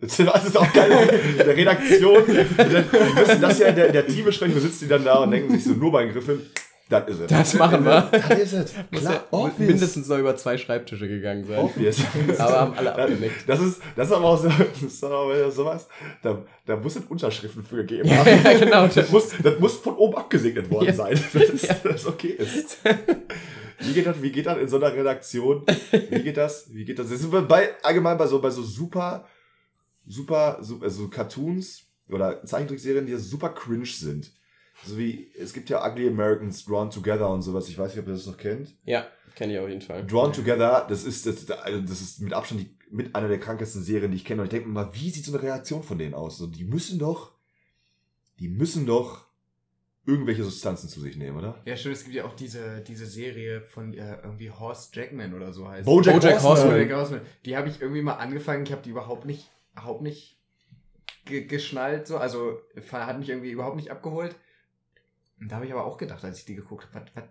[0.02, 0.92] Das ist auch geil.
[1.32, 5.04] In der Redaktion, die müssen das ja in der, in der Teambesprechung sitzen die dann
[5.04, 6.42] da und denken sich so, nur Bein Griffin,
[6.90, 7.28] das ist es.
[7.28, 8.10] Das machen wir.
[8.12, 8.74] Das ist es.
[8.92, 9.60] Muss Klar, ja obvious.
[9.60, 11.60] mindestens noch über zwei Schreibtische gegangen sein.
[11.60, 11.98] Obvious.
[12.38, 13.48] Aber haben alle abgenickt.
[13.48, 15.88] Das ist, das ist aber auch so, das ist aber sowas,
[16.24, 18.28] da, da muss es Unterschriften für gegeben Ja, haben.
[18.44, 18.88] ja, genau.
[18.88, 20.94] Das muss, das muss von oben abgesegnet worden Ja.
[20.94, 21.76] sein, dass es Ja.
[21.84, 22.78] das okay ist.
[23.82, 25.64] Wie geht das, wie geht das in so einer Redaktion?
[26.10, 26.68] Wie geht das?
[26.74, 27.10] Wie geht das?
[27.10, 29.26] Das ist bei, allgemein bei so, bei so super,
[30.10, 34.34] super, super also Cartoons oder Zeichentrickserien, die super cringe sind.
[34.86, 37.70] So wie, es gibt ja Ugly Americans, Drawn Together und sowas.
[37.70, 38.76] Ich weiß nicht, ob ihr das noch kennt.
[38.84, 40.06] Ja, kenne ich auf jeden Fall.
[40.06, 43.84] Drawn Together, das ist, das, also das ist mit Abstand die, mit einer der krankesten
[43.84, 44.42] Serien, die ich kenne.
[44.42, 46.38] Und ich denke mir mal, wie sieht so eine Reaktion von denen aus?
[46.38, 47.34] So, die müssen doch,
[48.40, 49.26] die müssen doch
[50.06, 51.62] irgendwelche Substanzen zu sich nehmen, oder?
[51.66, 55.54] Ja, stimmt, es gibt ja auch diese, diese Serie von äh, irgendwie Horst Jackman oder
[55.54, 56.92] so heißt Bojack, Bojack Horseman.
[56.92, 57.22] Horseman.
[57.46, 60.38] Die habe ich irgendwie mal angefangen, ich habe die überhaupt nicht, überhaupt nicht
[61.26, 62.60] ge geschnallt, so, also
[62.92, 64.36] hat mich irgendwie überhaupt nicht abgeholt.
[65.40, 67.24] Und da habe ich aber auch gedacht, als ich die geguckt habe, was,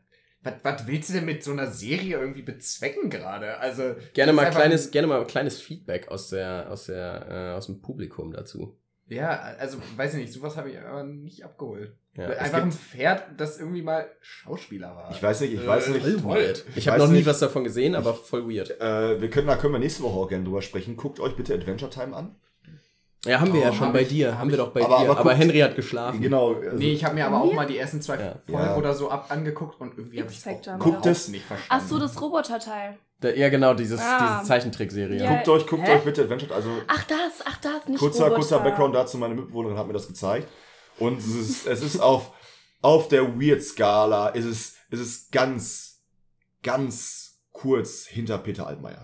[0.43, 3.59] was, was willst du denn mit so einer Serie irgendwie bezwecken gerade?
[3.59, 7.67] Also Gerne mal kleines, ein- gerne mal kleines Feedback aus der, aus der, äh, aus
[7.67, 8.79] dem Publikum dazu.
[9.09, 11.97] Ja, also weiß ich nicht, sowas habe ich aber nicht abgeholt.
[12.15, 15.11] Ja, Einfach ein Pferd, das irgendwie mal Schauspieler war.
[15.13, 16.23] Ich weiß nicht, ich weiß Äh, nicht.
[16.23, 16.25] toll.
[16.37, 16.65] weird.
[16.71, 18.81] Ich Ich habe weiß noch nie was davon gesehen, aber voll weird.
[18.81, 20.97] Äh, wir können, da können wir nächste Woche auch gerne drüber sprechen.
[20.97, 22.35] Guckt euch bitte Adventure Time an.
[23.25, 24.33] Ja, haben wir Oh, ja schon bei ich- dir.
[24.33, 25.11] hab Haben wir doch bei aber- dir.
[25.11, 26.21] aber Aber, Henry hat geschlafen.
[26.23, 26.55] Genau.
[26.55, 27.55] Also, Nee, ich habe mir aber auch wir?
[27.55, 28.35] mal die ersten zwei Ja.
[28.47, 28.77] Folgen Ja.
[28.77, 31.29] oder so ab angeguckt und irgendwie habe ich auch Guckt es.
[31.29, 31.83] nicht verstanden.
[31.85, 32.99] Ach so, das Roboterteil.
[33.21, 34.37] Da, ja, genau, dieses, Ah.
[34.39, 35.21] diese Zeichentrickserie.
[35.21, 35.31] Ja.
[35.35, 35.97] guckt euch, guckt Hä?
[35.97, 38.35] euch bitte Adventure Also Ach das, ach das, nicht kurzer, Roboter.
[38.37, 39.19] kurzer Background dazu.
[39.19, 40.47] Meine Mitbewohnerin hat mir das gezeigt.
[41.01, 42.31] Und es ist, es ist auf,
[42.81, 46.01] auf der Weird-Skala, ist es, ist es ganz,
[46.63, 49.03] ganz kurz hinter Peter Altmaier.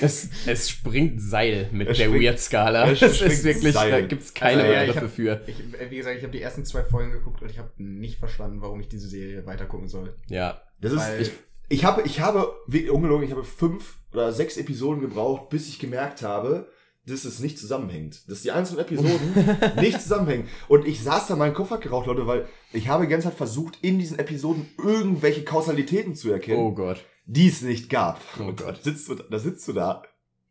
[0.00, 2.90] Es, es springt Seil mit Es der Weird-Skala.
[2.90, 3.90] es Das springt ist wirklich, Seil.
[3.90, 5.40] da gibt's keine Also, ja, ich Begriffe für.
[5.46, 8.18] Ich, äh, wie gesagt, ich habe die ersten zwei Folgen geguckt und ich habe nicht
[8.18, 10.14] verstanden, warum ich diese Serie weiter gucken soll.
[10.28, 10.60] Ja.
[10.80, 11.30] Das ist, ich,
[11.68, 15.78] ich habe, ich habe, wie- ungelogen, ich habe fünf oder sechs Episoden gebraucht, bis ich
[15.78, 16.68] gemerkt habe,
[17.06, 18.30] dass es nicht zusammenhängt.
[18.30, 19.34] Dass die einzelnen Episoden
[19.80, 20.46] nicht zusammenhängen.
[20.68, 23.36] Und ich saß da, mein Kopf hat geraucht, Leute, weil ich habe die ganze Zeit
[23.36, 27.04] versucht, in diesen Episoden irgendwelche Kausalitäten zu erkennen, Oh Gott.
[27.30, 28.20] Die es nicht gab.
[28.40, 28.58] Oh Gott.
[28.68, 30.02] Da sitzt, du- da sitzt du da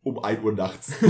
[0.03, 0.93] um 1 Uhr nachts.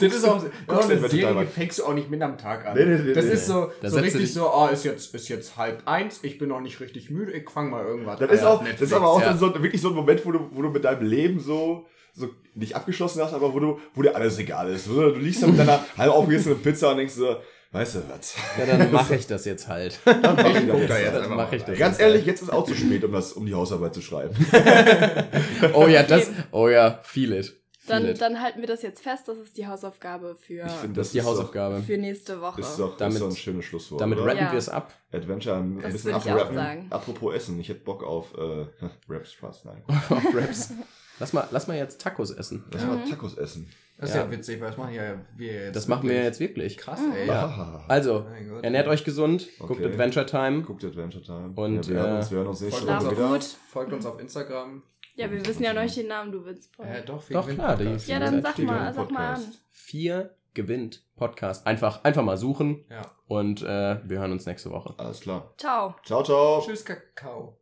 [0.00, 2.66] Das ist auch, auch du eine den Serie, fängst du auch nicht mit am Tag
[2.66, 2.76] an.
[2.76, 5.28] Nee, nee, nee, das nee, ist so, Da so richtig so, ah, ist jetzt, ist
[5.28, 8.34] jetzt halb eins, ich bin noch nicht richtig müde, ich fang mal irgendwas Das an
[8.36, 8.90] ist, auch, das Netflix.
[8.90, 9.26] ist aber auch ja.
[9.28, 12.28] dann so, wirklich so ein Moment, wo du, wo du mit deinem Leben so, so
[12.54, 14.86] nicht abgeschlossen hast, aber wo du, wo dir alles egal ist.
[14.88, 17.36] Du liegst da mit deiner halb aufgegessenen Pizza und denkst so,
[17.72, 18.34] weißt du was?
[18.58, 19.98] Ja, dann mache ich das jetzt halt.
[20.04, 21.04] Dann mach ich Ich guck das da jetzt.
[21.04, 21.78] jetzt Dann mache mal ich das.
[21.78, 24.34] Ganz ehrlich, jetzt ist auch zu spät, um das, um die Hausarbeit zu schreiben.
[25.74, 26.28] Oh ja, das.
[26.52, 27.56] Oh ja, feel it.
[27.86, 28.20] Dann, it.
[28.20, 29.26] dann halten wir das jetzt fest.
[29.26, 31.82] Das ist die Hausaufgabe für, Ich finde, Das ist die Hausaufgabe.
[31.82, 32.60] für nächste Woche.
[32.60, 34.00] Ist doch, Damit- ist doch ein schönes Schlusswort.
[34.00, 34.52] Damit rappen Ja.
[34.52, 34.92] wir es ab.
[35.12, 36.54] Adventure ein Das bisschen auch abrappen.
[36.54, 36.86] sagen.
[36.90, 38.66] Apropos Essen, ich hätte Bock auf äh,
[39.08, 39.82] Raps, Spaß, nein.
[39.88, 40.72] auf Raps.
[41.18, 42.64] Lass mal, lass mal jetzt Tacos essen.
[42.72, 43.68] Lass mal Tacos essen.
[44.00, 44.22] Das ist Ja.
[44.24, 45.76] ja, witzig, weil das machen ja wir jetzt.
[45.76, 46.24] Das machen wir wirklich.
[46.26, 46.76] jetzt wirklich.
[46.78, 47.26] Krass, ey.
[47.28, 47.84] Ja.
[47.86, 48.26] Also,
[48.62, 49.84] ernährt euch gesund, guckt Okay.
[49.86, 50.62] Adventure Time.
[50.62, 51.52] Guckt Adventure Time.
[51.54, 53.28] Und, ja, wir, hören äh, uns, wir hören uns nächste Folgt Schlaf uns, Woche auf,
[53.30, 53.38] wieder.
[53.38, 53.44] gut.
[53.70, 54.82] folgt uns auf Instagram.
[55.16, 56.70] ja, wir wissen ja noch nicht den Namen, du willst.
[56.78, 58.08] Äh, doch, wir Doch, gewinnen klar, die- Podcast.
[58.08, 59.44] ja, dann sag mal, sag mal an.
[59.70, 61.66] Vier gewinnt Podcast.
[61.66, 63.02] Einfach, einfach mal suchen Ja.
[63.28, 64.94] und äh, wir hören uns nächste Woche.
[64.96, 65.52] Alles klar.
[65.58, 65.94] Ciao.
[66.04, 66.62] Ciao, ciao.
[66.64, 67.56] Tschüss, Kakao.